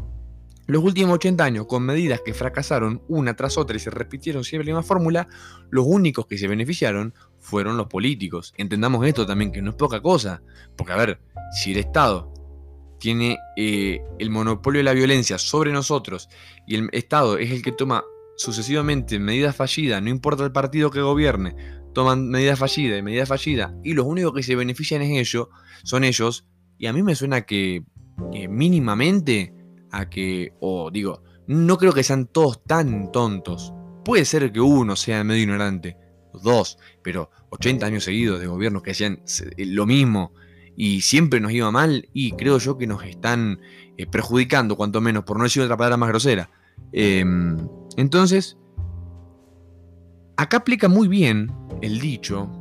los 0.67 0.83
últimos 0.83 1.15
80 1.15 1.43
años, 1.45 1.65
con 1.65 1.83
medidas 1.83 2.21
que 2.25 2.33
fracasaron 2.33 3.01
una 3.07 3.35
tras 3.35 3.57
otra 3.57 3.77
y 3.77 3.79
se 3.79 3.89
repitieron 3.89 4.43
siempre 4.43 4.65
la 4.65 4.77
misma 4.77 4.87
fórmula, 4.87 5.29
los 5.69 5.85
únicos 5.87 6.27
que 6.27 6.37
se 6.37 6.47
beneficiaron 6.47 7.13
fueron 7.39 7.77
los 7.77 7.87
políticos. 7.87 8.53
Entendamos 8.57 9.05
esto 9.07 9.25
también, 9.25 9.53
que 9.53 9.61
no 9.61 9.69
es 9.69 9.75
poca 9.77 10.01
cosa. 10.01 10.41
Porque, 10.75 10.91
a 10.91 10.97
ver, 10.97 11.21
si 11.53 11.71
el 11.71 11.77
Estado 11.77 12.33
tiene 12.99 13.37
eh, 13.55 14.01
el 14.19 14.29
monopolio 14.29 14.79
de 14.79 14.83
la 14.83 14.93
violencia 14.93 15.37
sobre 15.37 15.71
nosotros 15.71 16.29
y 16.65 16.75
el 16.75 16.89
Estado 16.91 17.37
es 17.37 17.51
el 17.51 17.61
que 17.61 17.71
toma 17.71 18.03
sucesivamente 18.37 19.19
medidas 19.19 19.55
fallidas, 19.55 20.01
no 20.01 20.09
importa 20.09 20.43
el 20.43 20.51
partido 20.51 20.91
que 20.91 21.01
gobierne, 21.01 21.55
toman 21.93 22.29
medidas 22.29 22.59
fallidas 22.59 22.99
y 22.99 23.01
medidas 23.01 23.27
fallidas, 23.27 23.73
y 23.83 23.93
los 23.93 24.05
únicos 24.05 24.33
que 24.33 24.43
se 24.43 24.55
benefician 24.55 25.01
es 25.01 25.19
ellos, 25.19 25.47
son 25.83 26.03
ellos, 26.03 26.45
y 26.77 26.85
a 26.85 26.93
mí 26.93 27.01
me 27.01 27.15
suena 27.15 27.41
que, 27.41 27.83
mínimamente 28.47 29.53
a 29.91 30.07
que, 30.07 30.53
o 30.59 30.91
digo, 30.91 31.23
no 31.47 31.77
creo 31.77 31.93
que 31.93 32.03
sean 32.03 32.27
todos 32.27 32.63
tan 32.63 33.11
tontos. 33.11 33.73
Puede 34.05 34.25
ser 34.25 34.51
que 34.51 34.61
uno 34.61 34.95
sea 34.95 35.23
medio 35.23 35.41
ignorante, 35.41 35.97
dos, 36.43 36.77
pero 37.01 37.31
80 37.49 37.85
años 37.85 38.03
seguidos 38.03 38.39
de 38.39 38.47
gobiernos 38.47 38.83
que 38.83 38.91
hacían 38.91 39.23
lo 39.57 39.85
mismo 39.87 40.33
y 40.77 41.01
siempre 41.01 41.39
nos 41.39 41.51
iba 41.51 41.71
mal 41.71 42.07
y 42.13 42.33
creo 42.33 42.59
yo 42.59 42.77
que 42.77 42.85
nos 42.85 43.03
están 43.03 43.59
eh, 43.97 44.05
perjudicando, 44.05 44.77
cuanto 44.77 45.01
menos, 45.01 45.23
por 45.23 45.37
no 45.37 45.43
decir 45.43 45.63
otra 45.63 45.75
palabra 45.75 45.97
más 45.97 46.09
grosera. 46.09 46.51
Em, 46.91 47.57
entonces, 47.97 48.57
acá 50.37 50.57
aplica 50.57 50.87
muy 50.87 51.07
bien 51.07 51.51
el 51.81 51.99
dicho, 51.99 52.51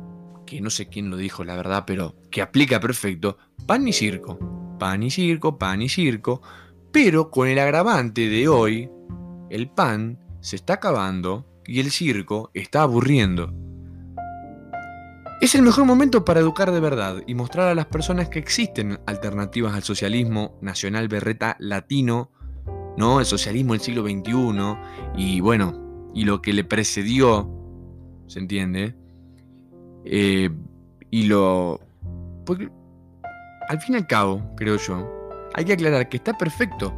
que 0.47 0.59
no 0.61 0.71
sé 0.71 0.87
quién 0.87 1.11
lo 1.11 1.17
dijo 1.17 1.43
la 1.43 1.55
verdad, 1.55 1.83
pero 1.85 2.15
que 2.31 2.41
aplica 2.41 2.79
perfecto, 2.79 3.37
pan 3.67 3.87
y 3.87 3.93
circo. 3.93 4.39
Pan 4.79 5.03
y 5.03 5.11
circo, 5.11 5.59
pan 5.59 5.83
y 5.83 5.89
circo. 5.89 6.41
Pero 6.91 7.29
con 7.29 7.47
el 7.47 7.59
agravante 7.59 8.29
de 8.29 8.47
hoy, 8.47 8.89
el 9.51 9.69
pan 9.69 10.19
se 10.39 10.55
está 10.55 10.73
acabando 10.73 11.61
y 11.67 11.79
el 11.81 11.91
circo 11.91 12.49
está 12.55 12.81
aburriendo. 12.81 13.53
Es 15.39 15.53
el 15.53 15.61
mejor 15.61 15.85
momento 15.85 16.25
para 16.25 16.39
educar 16.39 16.71
de 16.71 16.79
verdad 16.79 17.21
y 17.27 17.35
mostrar 17.35 17.67
a 17.67 17.75
las 17.75 17.85
personas 17.85 18.27
que 18.27 18.39
existen 18.39 18.99
alternativas 19.05 19.75
al 19.75 19.83
socialismo 19.83 20.57
nacional 20.61 21.07
berreta 21.07 21.55
latino, 21.59 22.31
¿no? 22.97 23.19
El 23.19 23.25
socialismo 23.27 23.73
del 23.73 23.81
siglo 23.81 24.01
XXI 24.01 24.75
y 25.15 25.39
bueno, 25.39 26.09
y 26.15 26.25
lo 26.25 26.41
que 26.41 26.53
le 26.53 26.63
precedió, 26.63 27.51
¿se 28.25 28.39
entiende? 28.39 28.95
Eh, 30.05 30.49
y 31.11 31.23
lo... 31.27 31.81
Porque, 32.43 32.71
al 33.69 33.79
fin 33.79 33.93
y 33.93 33.97
al 33.99 34.07
cabo, 34.07 34.55
creo 34.55 34.77
yo, 34.77 35.07
hay 35.53 35.65
que 35.65 35.73
aclarar 35.73 36.09
que 36.09 36.17
está 36.17 36.35
perfecto 36.35 36.91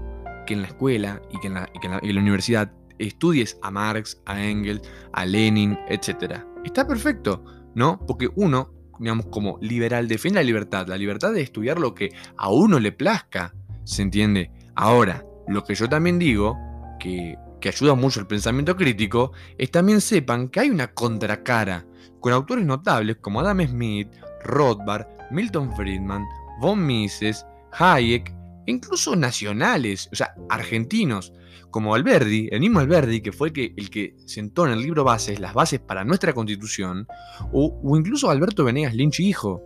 que 0.45 0.53
en 0.53 0.61
la 0.61 0.67
escuela 0.67 1.21
y 1.29 1.39
que 1.41 1.47
en 1.47 1.55
la, 1.55 2.21
universidad 2.21 2.71
estudies 2.99 3.57
a 3.61 3.69
Marx, 3.69 4.21
a 4.25 4.41
Engels, 4.41 4.81
a 5.11 5.25
Lenin, 5.25 5.77
etc. 5.89 6.43
Está 6.63 6.87
perfecto, 6.87 7.43
¿no? 7.79 7.97
Porque 8.05 8.29
uno, 8.35 8.73
digamos, 8.99 9.27
como 9.27 9.57
liberal, 9.61 10.09
defiende 10.09 10.41
la 10.41 10.43
libertad, 10.43 10.85
la 10.87 10.97
libertad 10.97 11.31
de 11.31 11.41
estudiar 11.41 11.79
lo 11.79 11.95
que 11.95 12.09
a 12.35 12.49
uno 12.49 12.77
le 12.77 12.91
plazca, 12.91 13.55
¿se 13.85 14.01
entiende? 14.01 14.51
Ahora, 14.75 15.25
lo 15.47 15.63
que 15.63 15.75
yo 15.75 15.87
también 15.87 16.19
digo, 16.19 16.57
que, 16.99 17.37
que 17.61 17.69
ayuda 17.69 17.95
mucho 17.95 18.19
el 18.19 18.27
pensamiento 18.27 18.75
crítico, 18.75 19.31
es 19.57 19.71
también 19.71 20.01
sepan 20.01 20.49
que 20.49 20.59
hay 20.59 20.69
una 20.69 20.93
contracara, 20.93 21.85
con 22.19 22.33
autores 22.33 22.65
notables 22.65 23.15
como 23.21 23.39
Adam 23.39 23.65
Smith, 23.65 24.09
Rothbard, 24.43 25.07
Milton 25.31 25.73
Friedman, 25.73 26.25
von 26.59 26.85
Mises, 26.85 27.45
Hayek, 27.71 28.35
incluso 28.65 29.15
nacionales, 29.15 30.09
o 30.11 30.17
sea, 30.17 30.35
argentinos, 30.49 31.31
como 31.71 31.95
Alberdi, 31.95 32.49
el 32.51 32.59
mismo 32.59 32.79
Alberdi, 32.79 33.21
que 33.21 33.31
fue 33.31 33.49
el 33.49 33.53
que, 33.53 33.73
el 33.75 33.89
que 33.89 34.15
sentó 34.25 34.65
en 34.65 34.73
el 34.73 34.81
libro 34.81 35.03
Bases 35.03 35.39
las 35.39 35.53
bases 35.53 35.79
para 35.79 36.03
nuestra 36.03 36.33
constitución, 36.33 37.07
o, 37.51 37.81
incluso 37.97 38.29
Alberto 38.29 38.63
Venegas 38.63 38.95
Lynch 38.95 39.19
hijo, 39.19 39.61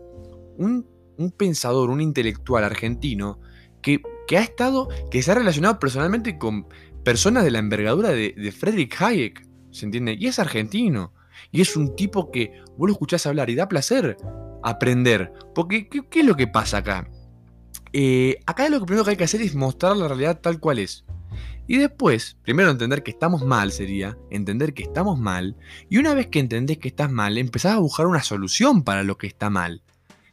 un, 0.57 0.85
pensador, 1.37 1.89
un 1.89 2.01
intelectual 2.01 2.63
argentino 2.63 3.39
que, 3.81 4.01
que, 4.27 4.37
ha 4.37 4.41
estado, 4.41 4.89
que 5.09 5.21
se 5.21 5.31
ha 5.31 5.35
relacionado 5.35 5.79
personalmente 5.79 6.37
con 6.37 6.67
personas 7.03 7.43
de 7.43 7.51
la 7.51 7.59
envergadura 7.59 8.09
de, 8.09 8.33
de 8.35 8.51
Friedrich 8.51 9.01
Hayek, 9.01 9.47
¿se 9.71 9.85
entiende? 9.85 10.15
Y 10.19 10.27
es 10.27 10.39
argentino, 10.39 11.13
y 11.51 11.61
es 11.61 11.75
un 11.75 11.95
tipo 11.95 12.31
que 12.31 12.61
vos 12.77 12.87
lo 12.87 12.93
escuchás 12.93 13.25
hablar 13.25 13.49
y 13.49 13.55
da 13.55 13.67
placer 13.67 14.17
aprender, 14.63 15.33
porque 15.53 15.89
qué 15.89 16.19
es 16.19 16.25
lo 16.25 16.35
que 16.35 16.47
pasa 16.47 16.77
acá? 16.77 17.09
Eh, 17.95 18.39
acá 18.47 18.67
lo 18.69 18.83
primero 18.85 19.05
que 19.05 19.11
hay 19.11 19.17
que 19.17 19.23
hacer 19.23 19.43
es 19.43 19.53
mostrar 19.53 19.95
la 19.95 20.07
realidad 20.07 20.41
tal 20.41 20.59
cual 20.59 20.79
es. 20.79 21.05
Y 21.67 21.77
después, 21.77 22.37
primero 22.43 22.71
entender 22.71 23.03
que 23.03 23.11
estamos 23.11 23.45
mal 23.45 23.71
sería, 23.71 24.17
entender 24.29 24.73
que 24.73 24.83
estamos 24.83 25.17
mal, 25.17 25.55
y 25.89 25.97
una 25.97 26.13
vez 26.13 26.27
que 26.27 26.39
entendés 26.39 26.77
que 26.77 26.89
estás 26.89 27.11
mal, 27.11 27.37
empezás 27.37 27.73
a 27.73 27.79
buscar 27.79 28.07
una 28.07 28.21
solución 28.21 28.83
para 28.83 29.03
lo 29.03 29.17
que 29.17 29.27
está 29.27 29.49
mal. 29.49 29.81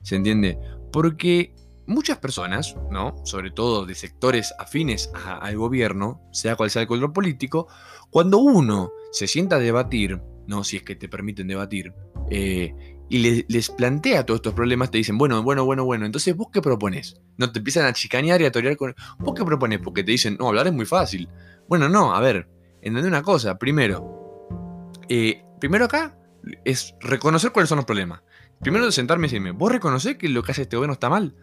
¿Se 0.02 0.16
entiende? 0.16 0.58
Porque 0.92 1.54
muchas 1.86 2.18
personas, 2.18 2.76
¿no? 2.90 3.14
Sobre 3.24 3.50
todo 3.50 3.84
de 3.84 3.94
sectores 3.94 4.54
afines 4.58 5.10
al 5.14 5.56
gobierno, 5.56 6.22
sea 6.32 6.56
cual 6.56 6.70
sea 6.70 6.82
el 6.82 6.88
color 6.88 7.12
político, 7.12 7.68
cuando 8.10 8.38
uno 8.38 8.92
se 9.12 9.26
sienta 9.26 9.56
a 9.56 9.60
debatir, 9.60 10.20
¿no? 10.46 10.64
Si 10.64 10.76
es 10.76 10.82
que 10.82 10.96
te 10.96 11.08
permiten 11.08 11.48
debatir, 11.48 11.92
eh, 12.30 12.89
y 13.12 13.44
les 13.48 13.70
plantea 13.70 14.24
todos 14.24 14.38
estos 14.38 14.54
problemas, 14.54 14.92
te 14.92 14.98
dicen, 14.98 15.18
bueno, 15.18 15.42
bueno, 15.42 15.64
bueno, 15.64 15.84
bueno, 15.84 16.06
entonces 16.06 16.36
vos 16.36 16.46
qué 16.52 16.62
propones? 16.62 17.20
No 17.36 17.50
te 17.50 17.58
empiezan 17.58 17.84
a 17.86 17.92
chicanear 17.92 18.40
y 18.40 18.44
a 18.44 18.52
torear 18.52 18.76
con. 18.76 18.94
¿Vos 19.18 19.34
qué 19.36 19.44
propones? 19.44 19.80
Porque 19.80 20.04
te 20.04 20.12
dicen, 20.12 20.36
no, 20.38 20.46
hablar 20.46 20.68
es 20.68 20.72
muy 20.72 20.86
fácil. 20.86 21.28
Bueno, 21.68 21.88
no, 21.88 22.14
a 22.14 22.20
ver, 22.20 22.48
entendé 22.80 23.08
una 23.08 23.22
cosa. 23.22 23.58
Primero, 23.58 24.88
eh, 25.08 25.42
primero 25.58 25.86
acá 25.86 26.16
es 26.64 26.94
reconocer 27.00 27.50
cuáles 27.50 27.68
son 27.68 27.76
los 27.76 27.84
problemas. 27.84 28.22
Primero 28.60 28.92
sentarme 28.92 29.26
y 29.26 29.30
decirme, 29.30 29.50
¿vos 29.50 29.72
reconocés 29.72 30.16
que 30.16 30.28
lo 30.28 30.44
que 30.44 30.52
hace 30.52 30.62
este 30.62 30.76
gobierno 30.76 30.92
está 30.92 31.10
mal? 31.10 31.34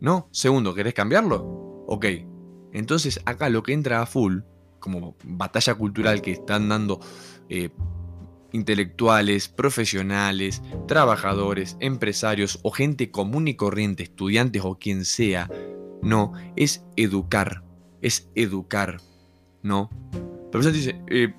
No. 0.00 0.28
Segundo, 0.30 0.74
¿querés 0.76 0.94
cambiarlo? 0.94 1.42
Ok. 1.88 2.06
Entonces 2.72 3.20
acá 3.24 3.48
lo 3.48 3.64
que 3.64 3.72
entra 3.72 4.00
a 4.00 4.06
full, 4.06 4.42
como 4.78 5.16
batalla 5.24 5.74
cultural 5.74 6.22
que 6.22 6.30
están 6.30 6.68
dando 6.68 7.00
eh, 7.48 7.70
intelectuales, 8.52 9.48
profesionales, 9.48 10.62
trabajadores, 10.86 11.76
empresarios 11.80 12.58
o 12.62 12.70
gente 12.70 13.10
común 13.10 13.48
y 13.48 13.54
corriente, 13.54 14.02
estudiantes 14.02 14.62
o 14.64 14.78
quien 14.78 15.04
sea, 15.04 15.50
no, 16.02 16.32
es 16.56 16.84
educar, 16.96 17.62
es 18.00 18.28
educar, 18.34 18.98
¿no? 19.62 19.90
Pero 20.50 20.70
dice, 20.70 21.00
eh, 21.08 21.32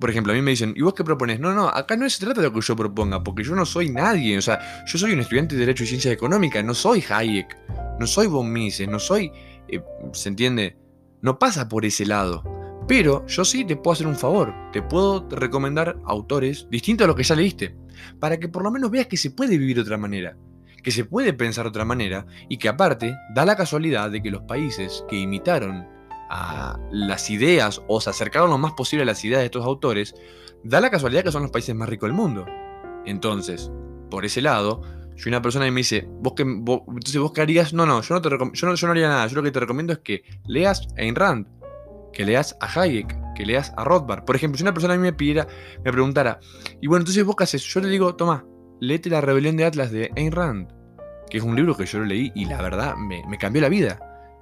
por 0.00 0.10
ejemplo, 0.10 0.32
a 0.32 0.36
mí 0.36 0.42
me 0.42 0.50
dicen, 0.50 0.74
¿y 0.76 0.82
vos 0.82 0.94
qué 0.94 1.04
propones? 1.04 1.40
No, 1.40 1.54
no, 1.54 1.68
acá 1.68 1.96
no 1.96 2.08
se 2.08 2.24
trata 2.24 2.40
de 2.40 2.48
lo 2.48 2.52
que 2.52 2.60
yo 2.60 2.76
proponga, 2.76 3.22
porque 3.22 3.44
yo 3.44 3.54
no 3.54 3.64
soy 3.64 3.90
nadie, 3.90 4.36
o 4.36 4.42
sea, 4.42 4.84
yo 4.86 4.98
soy 4.98 5.12
un 5.12 5.20
estudiante 5.20 5.54
de 5.54 5.60
Derecho 5.60 5.84
y 5.84 5.86
Ciencias 5.86 6.12
Económicas, 6.12 6.64
no 6.64 6.74
soy 6.74 7.04
Hayek, 7.08 7.56
no 7.98 8.06
soy 8.06 8.26
von 8.26 8.52
Mises, 8.52 8.88
no 8.88 8.98
soy, 8.98 9.32
eh, 9.68 9.82
¿se 10.12 10.28
entiende? 10.28 10.76
No 11.22 11.38
pasa 11.38 11.68
por 11.68 11.84
ese 11.84 12.04
lado. 12.04 12.55
Pero 12.88 13.26
yo 13.26 13.44
sí 13.44 13.64
te 13.64 13.76
puedo 13.76 13.94
hacer 13.94 14.06
un 14.06 14.16
favor, 14.16 14.54
te 14.72 14.82
puedo 14.82 15.28
recomendar 15.30 15.98
autores 16.04 16.68
distintos 16.70 17.04
a 17.04 17.08
los 17.08 17.16
que 17.16 17.24
ya 17.24 17.34
leíste, 17.34 17.76
para 18.20 18.38
que 18.38 18.48
por 18.48 18.62
lo 18.62 18.70
menos 18.70 18.90
veas 18.90 19.08
que 19.08 19.16
se 19.16 19.32
puede 19.32 19.58
vivir 19.58 19.76
de 19.76 19.82
otra 19.82 19.98
manera, 19.98 20.36
que 20.82 20.92
se 20.92 21.04
puede 21.04 21.32
pensar 21.32 21.64
de 21.64 21.70
otra 21.70 21.84
manera 21.84 22.26
y 22.48 22.58
que 22.58 22.68
aparte 22.68 23.16
da 23.34 23.44
la 23.44 23.56
casualidad 23.56 24.10
de 24.10 24.22
que 24.22 24.30
los 24.30 24.42
países 24.42 25.04
que 25.08 25.16
imitaron 25.16 25.86
a 26.30 26.78
las 26.92 27.30
ideas 27.30 27.82
o 27.88 28.00
se 28.00 28.10
acercaron 28.10 28.50
lo 28.50 28.58
más 28.58 28.72
posible 28.72 29.02
a 29.02 29.06
las 29.06 29.24
ideas 29.24 29.40
de 29.40 29.46
estos 29.46 29.64
autores, 29.64 30.14
da 30.62 30.80
la 30.80 30.90
casualidad 30.90 31.24
que 31.24 31.32
son 31.32 31.42
los 31.42 31.50
países 31.50 31.74
más 31.74 31.88
ricos 31.88 32.08
del 32.08 32.16
mundo. 32.16 32.46
Entonces, 33.04 33.70
por 34.10 34.24
ese 34.24 34.42
lado, 34.42 34.82
si 35.16 35.28
una 35.28 35.40
persona 35.40 35.70
me 35.70 35.80
dice, 35.80 36.06
¿vos 36.20 36.34
entonces 36.38 37.18
vos 37.18 37.32
qué 37.32 37.40
harías? 37.40 37.72
No, 37.72 37.86
no, 37.86 38.02
yo 38.02 38.14
no, 38.14 38.20
te 38.20 38.28
yo, 38.30 38.66
no, 38.66 38.74
yo 38.74 38.86
no 38.86 38.90
haría 38.90 39.08
nada. 39.08 39.26
Yo 39.26 39.36
lo 39.36 39.42
que 39.42 39.50
te 39.50 39.60
recomiendo 39.60 39.92
es 39.92 40.00
que 40.00 40.22
leas 40.46 40.86
Ayn 40.96 41.14
Rand, 41.14 41.46
que 42.16 42.24
leas 42.24 42.56
a 42.60 42.80
Hayek, 42.80 43.14
que 43.34 43.44
leas 43.44 43.74
a 43.76 43.84
Rothbard. 43.84 44.24
Por 44.24 44.36
ejemplo, 44.36 44.56
si 44.56 44.64
una 44.64 44.72
persona 44.72 44.94
a 44.94 44.96
mí 44.96 45.02
me 45.02 45.12
pidiera, 45.12 45.46
me 45.84 45.92
preguntara, 45.92 46.40
y 46.80 46.86
bueno, 46.86 47.02
entonces 47.02 47.22
vos 47.24 47.36
qué 47.36 47.44
haces? 47.44 47.62
Yo 47.62 47.80
le 47.80 47.90
digo, 47.90 48.16
toma, 48.16 48.46
léete 48.80 49.10
La 49.10 49.20
Rebelión 49.20 49.58
de 49.58 49.66
Atlas 49.66 49.90
de 49.90 50.10
Ayn 50.16 50.32
Rand, 50.32 50.72
que 51.28 51.36
es 51.36 51.44
un 51.44 51.54
libro 51.54 51.76
que 51.76 51.84
yo 51.84 51.98
lo 51.98 52.06
leí 52.06 52.32
y 52.34 52.46
la 52.46 52.62
verdad 52.62 52.96
me, 52.96 53.36
cambió 53.36 53.60
la 53.60 53.68
vida. 53.68 54.00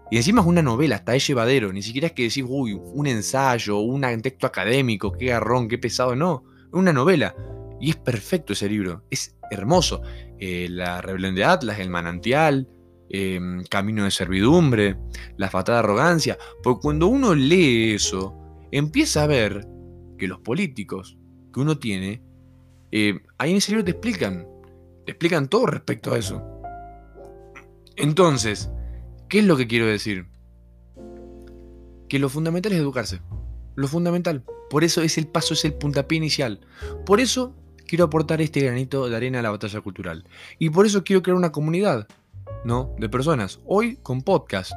Y 0.09 0.19
encima 0.19 0.41
es 0.41 0.47
una 0.47 0.63
novela, 0.63 0.95
hasta 0.95 1.17
es 1.17 1.27
llevadero. 1.27 1.73
Ni 1.73 1.83
siquiera 1.83 2.07
es 2.07 2.13
que 2.13 2.23
decís, 2.23 2.45
uy, 2.47 2.75
un 2.75 3.09
ensayo, 3.09 3.79
un 3.79 4.03
texto 4.23 4.47
académico, 4.47 5.11
qué 5.11 5.27
garrón, 5.27 5.67
qué 5.67 5.77
pesado. 5.77 6.15
No, 6.15 6.45
es 6.69 6.75
una 6.75 6.93
novela. 6.93 7.35
Y 7.81 7.91
es 7.91 7.97
perfecto 7.97 8.53
ese 8.53 8.69
libro, 8.69 9.03
es 9.11 9.35
hermoso. 9.51 10.01
Eh, 10.39 10.69
la 10.71 11.01
rebelión 11.01 11.35
de 11.35 11.45
Atlas, 11.45 11.81
El 11.81 11.91
manantial, 11.91 12.69
em, 13.15 13.65
Camino 13.65 14.05
de 14.05 14.11
servidumbre, 14.11 14.97
La 15.37 15.51
fatada 15.51 15.81
arrogancia. 15.81 16.39
Porque 16.63 16.81
cuando 16.83 17.07
uno 17.07 17.35
lee 17.35 17.95
eso, 17.95 18.35
empieza 18.73 19.23
a 19.25 19.27
ver 19.27 19.67
que 20.19 20.29
los 20.29 20.41
políticos 20.41 21.19
que 21.53 21.61
uno 21.61 21.79
tiene, 21.79 22.23
eh, 22.93 23.21
ahí 23.39 23.51
en 23.51 23.57
ese 23.57 23.73
libro 23.73 23.85
te 23.85 23.93
explican, 23.93 24.47
te 25.05 25.13
explican 25.13 25.49
todo 25.49 25.67
respecto 25.67 26.13
a 26.13 26.19
eso. 26.19 26.43
Entonces, 27.97 28.71
¿Qué 29.35 29.41
es 29.41 29.47
lo 29.47 29.57
que 29.57 29.67
quiero 29.67 29.87
decir? 29.87 30.27
Que 32.09 32.21
lo 32.21 32.29
fundamental 32.29 32.73
es 32.73 32.79
educarse. 32.79 33.21
Lo 33.75 33.89
fundamental. 33.89 34.45
Por 34.71 34.85
eso 34.85 35.03
es 35.03 35.19
el 35.19 35.27
paso, 35.27 35.55
es 35.55 35.65
el 35.65 35.75
puntapié 35.75 36.19
inicial. 36.19 36.61
Por 37.05 37.21
eso 37.21 37.53
quiero 37.87 38.05
aportar 38.05 38.41
este 38.41 38.61
granito 38.61 39.09
de 39.09 39.17
arena 39.17 39.41
a 39.41 39.43
la 39.43 39.51
batalla 39.51 39.81
cultural. 39.81 40.25
Y 40.61 40.71
por 40.71 40.87
eso 40.87 41.03
quiero 41.03 41.23
crear 41.23 41.37
una 41.37 41.53
comunidad, 41.53 42.07
¿no? 42.65 42.95
De 42.99 43.09
personas. 43.09 43.61
Hoy 43.67 43.97
con 44.03 44.23
podcast. 44.23 44.73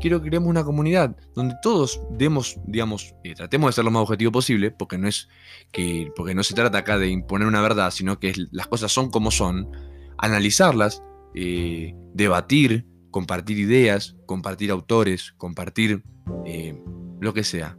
Quiero 0.00 0.20
que 0.20 0.28
creemos 0.28 0.48
una 0.48 0.64
comunidad 0.64 1.16
donde 1.34 1.54
todos 1.62 2.00
demos, 2.10 2.58
digamos, 2.66 3.14
eh, 3.24 3.34
tratemos 3.34 3.68
de 3.68 3.72
ser 3.74 3.84
lo 3.84 3.90
más 3.90 4.02
objetivo 4.02 4.32
posible, 4.32 4.70
porque 4.70 4.98
no 4.98 5.08
es 5.08 5.28
que, 5.72 6.10
porque 6.16 6.34
no 6.34 6.42
se 6.42 6.54
trata 6.54 6.78
acá 6.78 6.98
de 6.98 7.08
imponer 7.08 7.46
una 7.46 7.60
verdad, 7.60 7.90
sino 7.90 8.18
que 8.18 8.34
las 8.50 8.66
cosas 8.66 8.92
son 8.92 9.10
como 9.10 9.30
son, 9.30 9.70
analizarlas, 10.18 11.02
eh, 11.34 11.94
debatir, 12.14 12.86
compartir 13.10 13.58
ideas, 13.58 14.16
compartir 14.26 14.70
autores, 14.70 15.32
compartir 15.36 16.02
eh, 16.44 16.80
lo 17.20 17.32
que 17.34 17.44
sea. 17.44 17.78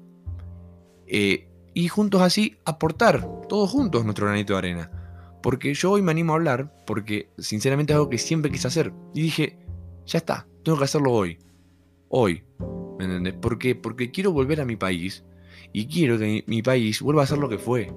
Y 1.74 1.88
juntos 1.88 2.22
así 2.22 2.58
aportar, 2.65 3.28
todos 3.48 3.69
juntos, 3.69 4.04
nuestro 4.04 4.26
granito 4.26 4.54
de 4.54 4.60
arena. 4.60 4.99
Porque 5.41 5.73
yo 5.73 5.91
hoy 5.91 6.02
me 6.02 6.12
animo 6.12 6.34
a 6.34 6.36
hablar, 6.36 6.73
porque 6.86 7.30
sinceramente 7.38 7.93
es 7.93 7.95
algo 7.95 8.10
que 8.10 8.17
siempre 8.17 8.52
quise 8.52 8.67
hacer. 8.67 8.93
Y 9.13 9.21
dije, 9.21 9.58
ya 10.06 10.17
está, 10.17 10.47
tengo 10.63 10.78
que 10.78 10.84
hacerlo 10.84 11.12
hoy. 11.12 11.38
Hoy. 12.10 12.43
¿Me 12.97 13.06
entiendes? 13.06 13.36
¿Por 13.36 13.58
qué? 13.58 13.75
Porque 13.75 14.12
quiero 14.12 14.32
volver 14.32 14.60
a 14.60 14.65
mi 14.65 14.75
país 14.75 15.23
y 15.71 15.88
quiero 15.88 16.17
que 16.17 16.43
mi 16.47 16.62
país 16.62 17.02
vuelva 17.02 17.23
a 17.23 17.28
ser 17.28 17.38
lo 17.38 17.47
que 17.47 17.58
fue. 17.58 17.93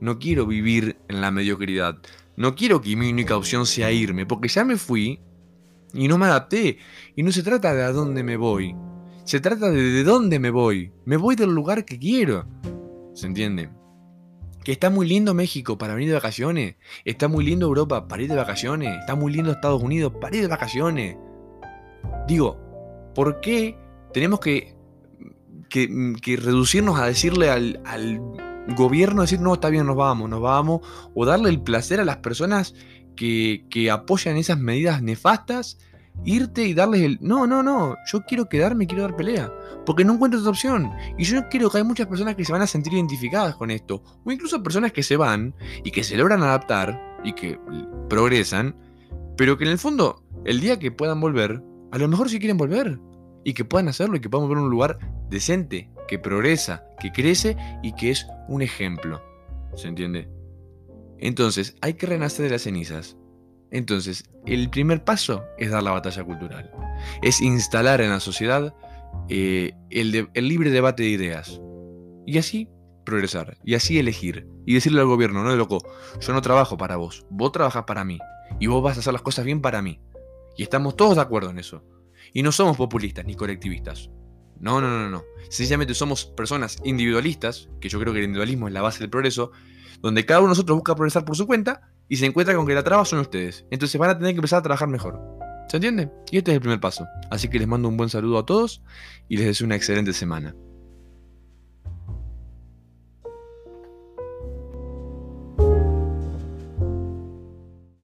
No 0.00 0.18
quiero 0.18 0.46
vivir 0.46 0.96
en 1.08 1.20
la 1.20 1.30
mediocridad. 1.30 1.98
No 2.36 2.54
quiero 2.54 2.80
que 2.80 2.96
mi 2.96 3.10
única 3.10 3.36
opción 3.36 3.66
sea 3.66 3.90
irme, 3.90 4.26
porque 4.26 4.48
ya 4.48 4.64
me 4.64 4.76
fui 4.76 5.20
y 5.92 6.08
no 6.08 6.18
me 6.18 6.26
adapté. 6.26 6.78
Y 7.16 7.22
no 7.22 7.32
se 7.32 7.42
trata 7.42 7.74
de 7.74 7.82
a 7.82 7.92
dónde 7.92 8.22
me 8.22 8.36
voy. 8.36 8.74
Se 9.24 9.40
trata 9.40 9.70
de 9.70 9.82
de 9.82 10.04
dónde 10.04 10.38
me 10.38 10.50
voy. 10.50 10.92
Me 11.04 11.16
voy 11.16 11.36
del 11.36 11.54
lugar 11.54 11.84
que 11.84 11.98
quiero. 11.98 12.46
¿Se 13.14 13.26
entiende? 13.26 13.70
Que 14.64 14.72
está 14.72 14.90
muy 14.90 15.08
lindo 15.08 15.34
México 15.34 15.78
para 15.78 15.94
venir 15.94 16.08
de 16.08 16.14
vacaciones. 16.14 16.76
Está 17.04 17.28
muy 17.28 17.44
lindo 17.44 17.66
Europa 17.66 18.06
para 18.08 18.22
ir 18.22 18.28
de 18.28 18.36
vacaciones. 18.36 18.98
Está 19.00 19.14
muy 19.14 19.32
lindo 19.32 19.50
Estados 19.50 19.82
Unidos 19.82 20.12
para 20.20 20.36
ir 20.36 20.42
de 20.42 20.48
vacaciones. 20.48 21.16
Digo, 22.28 22.58
¿por 23.14 23.40
qué 23.40 23.76
tenemos 24.12 24.40
que, 24.40 24.74
reducirnos 25.70 26.98
a 26.98 27.06
decirle 27.06 27.50
al 27.50 27.80
gobierno, 28.68 29.22
decir, 29.22 29.40
no, 29.40 29.54
está 29.54 29.70
bien, 29.70 29.86
nos 29.86 29.96
vamos, 29.96 30.28
nos 30.30 30.40
vamos? 30.40 30.80
O 31.14 31.24
darle 31.24 31.50
el 31.50 31.60
placer 31.60 32.00
a 32.00 32.04
las 32.04 32.18
personas 32.18 32.74
que, 33.16 33.88
apoyan 33.90 34.36
esas 34.36 34.58
medidas 34.58 35.02
nefastas, 35.02 35.78
irte 36.24 36.64
y 36.64 36.74
darles 36.74 37.02
el... 37.02 37.18
No, 37.20 37.46
no, 37.46 37.62
no, 37.62 37.96
yo 38.06 38.22
quiero 38.22 38.48
quedarme, 38.48 38.86
quiero 38.86 39.02
dar 39.02 39.16
pelea, 39.16 39.52
porque 39.84 40.04
no 40.04 40.14
encuentro 40.14 40.40
otra 40.40 40.50
opción. 40.50 40.90
Y 41.18 41.24
yo 41.24 41.48
creo 41.48 41.70
que 41.70 41.78
hay 41.78 41.84
muchas 41.84 42.06
personas 42.06 42.36
que 42.36 42.44
se 42.44 42.52
van 42.52 42.62
a 42.62 42.66
sentir 42.66 42.92
identificadas 42.92 43.56
con 43.56 43.70
esto, 43.70 44.02
o 44.24 44.32
incluso 44.32 44.62
personas 44.62 44.92
que 44.92 45.02
se 45.02 45.16
van 45.16 45.54
y 45.84 45.90
que 45.90 46.04
se 46.04 46.16
logran 46.16 46.42
adaptar 46.42 47.18
y 47.24 47.32
que 47.32 47.58
progresan, 48.08 48.76
pero 49.36 49.58
que 49.58 49.64
en 49.64 49.70
el 49.70 49.78
fondo, 49.78 50.24
el 50.44 50.60
día 50.60 50.78
que 50.78 50.92
puedan 50.92 51.20
volver, 51.20 51.62
a 51.90 51.98
lo 51.98 52.08
mejor 52.08 52.28
si 52.28 52.38
quieren 52.38 52.56
volver, 52.56 52.98
y 53.44 53.54
que 53.54 53.64
puedan 53.64 53.88
hacerlo 53.88 54.16
y 54.16 54.20
que 54.20 54.30
puedan 54.30 54.46
volver 54.46 54.62
a 54.62 54.64
un 54.64 54.70
lugar 54.70 54.98
decente, 55.28 55.90
que 56.08 56.18
progresa, 56.18 56.84
que 57.00 57.10
crece 57.10 57.56
y 57.82 57.94
que 57.94 58.10
es 58.10 58.26
un 58.48 58.62
ejemplo. 58.62 59.22
¿Se 59.74 59.88
entiende? 59.88 60.28
Entonces, 61.18 61.76
hay 61.80 61.94
que 61.94 62.06
renacer 62.06 62.44
de 62.44 62.50
las 62.50 62.62
cenizas. 62.62 63.16
Entonces, 63.72 64.24
el 64.46 64.70
primer 64.70 65.02
paso 65.02 65.44
es 65.58 65.70
dar 65.70 65.82
la 65.82 65.92
batalla 65.92 66.22
cultural. 66.22 66.70
Es 67.22 67.40
instalar 67.40 68.00
en 68.00 68.10
la 68.10 68.20
sociedad 68.20 68.74
eh, 69.28 69.72
el, 69.90 70.28
el 70.32 70.48
libre 70.48 70.70
debate 70.70 71.02
de 71.02 71.08
ideas. 71.08 71.60
Y 72.26 72.38
así 72.38 72.68
progresar. 73.04 73.56
Y 73.64 73.74
así 73.74 73.98
elegir. 73.98 74.46
Y 74.66 74.74
decirle 74.74 75.00
al 75.00 75.06
gobierno, 75.06 75.42
no 75.42 75.50
de 75.50 75.56
loco, 75.56 75.78
yo 76.20 76.32
no 76.32 76.42
trabajo 76.42 76.76
para 76.76 76.96
vos, 76.96 77.26
vos 77.30 77.50
trabajas 77.50 77.84
para 77.84 78.04
mí. 78.04 78.18
Y 78.60 78.66
vos 78.66 78.82
vas 78.82 78.96
a 78.96 79.00
hacer 79.00 79.12
las 79.12 79.22
cosas 79.22 79.44
bien 79.44 79.60
para 79.60 79.82
mí. 79.82 80.00
Y 80.56 80.62
estamos 80.62 80.94
todos 80.94 81.16
de 81.16 81.22
acuerdo 81.22 81.50
en 81.50 81.58
eso. 81.58 81.82
Y 82.32 82.42
no 82.42 82.52
somos 82.52 82.76
populistas 82.76 83.24
ni 83.24 83.34
colectivistas. 83.34 84.10
No, 84.60 84.80
no, 84.80 84.88
no, 84.88 85.08
no. 85.10 85.24
Sencillamente 85.48 85.94
somos 85.94 86.26
personas 86.26 86.78
individualistas, 86.84 87.68
que 87.80 87.88
yo 87.88 87.98
creo 87.98 88.12
que 88.12 88.20
el 88.20 88.26
individualismo 88.26 88.68
es 88.68 88.74
la 88.74 88.82
base 88.82 89.00
del 89.00 89.10
progreso, 89.10 89.50
donde 90.00 90.24
cada 90.24 90.40
uno 90.40 90.48
de 90.48 90.52
nosotros 90.52 90.76
busca 90.76 90.94
progresar 90.94 91.24
por 91.24 91.36
su 91.36 91.46
cuenta 91.46 91.91
y 92.08 92.16
se 92.16 92.26
encuentra 92.26 92.54
con 92.54 92.66
que 92.66 92.74
la 92.74 92.82
traba 92.82 93.04
son 93.04 93.20
ustedes. 93.20 93.64
Entonces 93.70 93.98
van 93.98 94.10
a 94.10 94.18
tener 94.18 94.32
que 94.32 94.38
empezar 94.38 94.58
a 94.58 94.62
trabajar 94.62 94.88
mejor. 94.88 95.20
¿Se 95.68 95.76
entiende? 95.76 96.10
Y 96.30 96.38
este 96.38 96.50
es 96.50 96.56
el 96.56 96.60
primer 96.60 96.80
paso. 96.80 97.06
Así 97.30 97.48
que 97.48 97.58
les 97.58 97.68
mando 97.68 97.88
un 97.88 97.96
buen 97.96 98.10
saludo 98.10 98.38
a 98.38 98.46
todos 98.46 98.82
y 99.28 99.36
les 99.36 99.46
deseo 99.46 99.64
una 99.64 99.76
excelente 99.76 100.12
semana. 100.12 100.54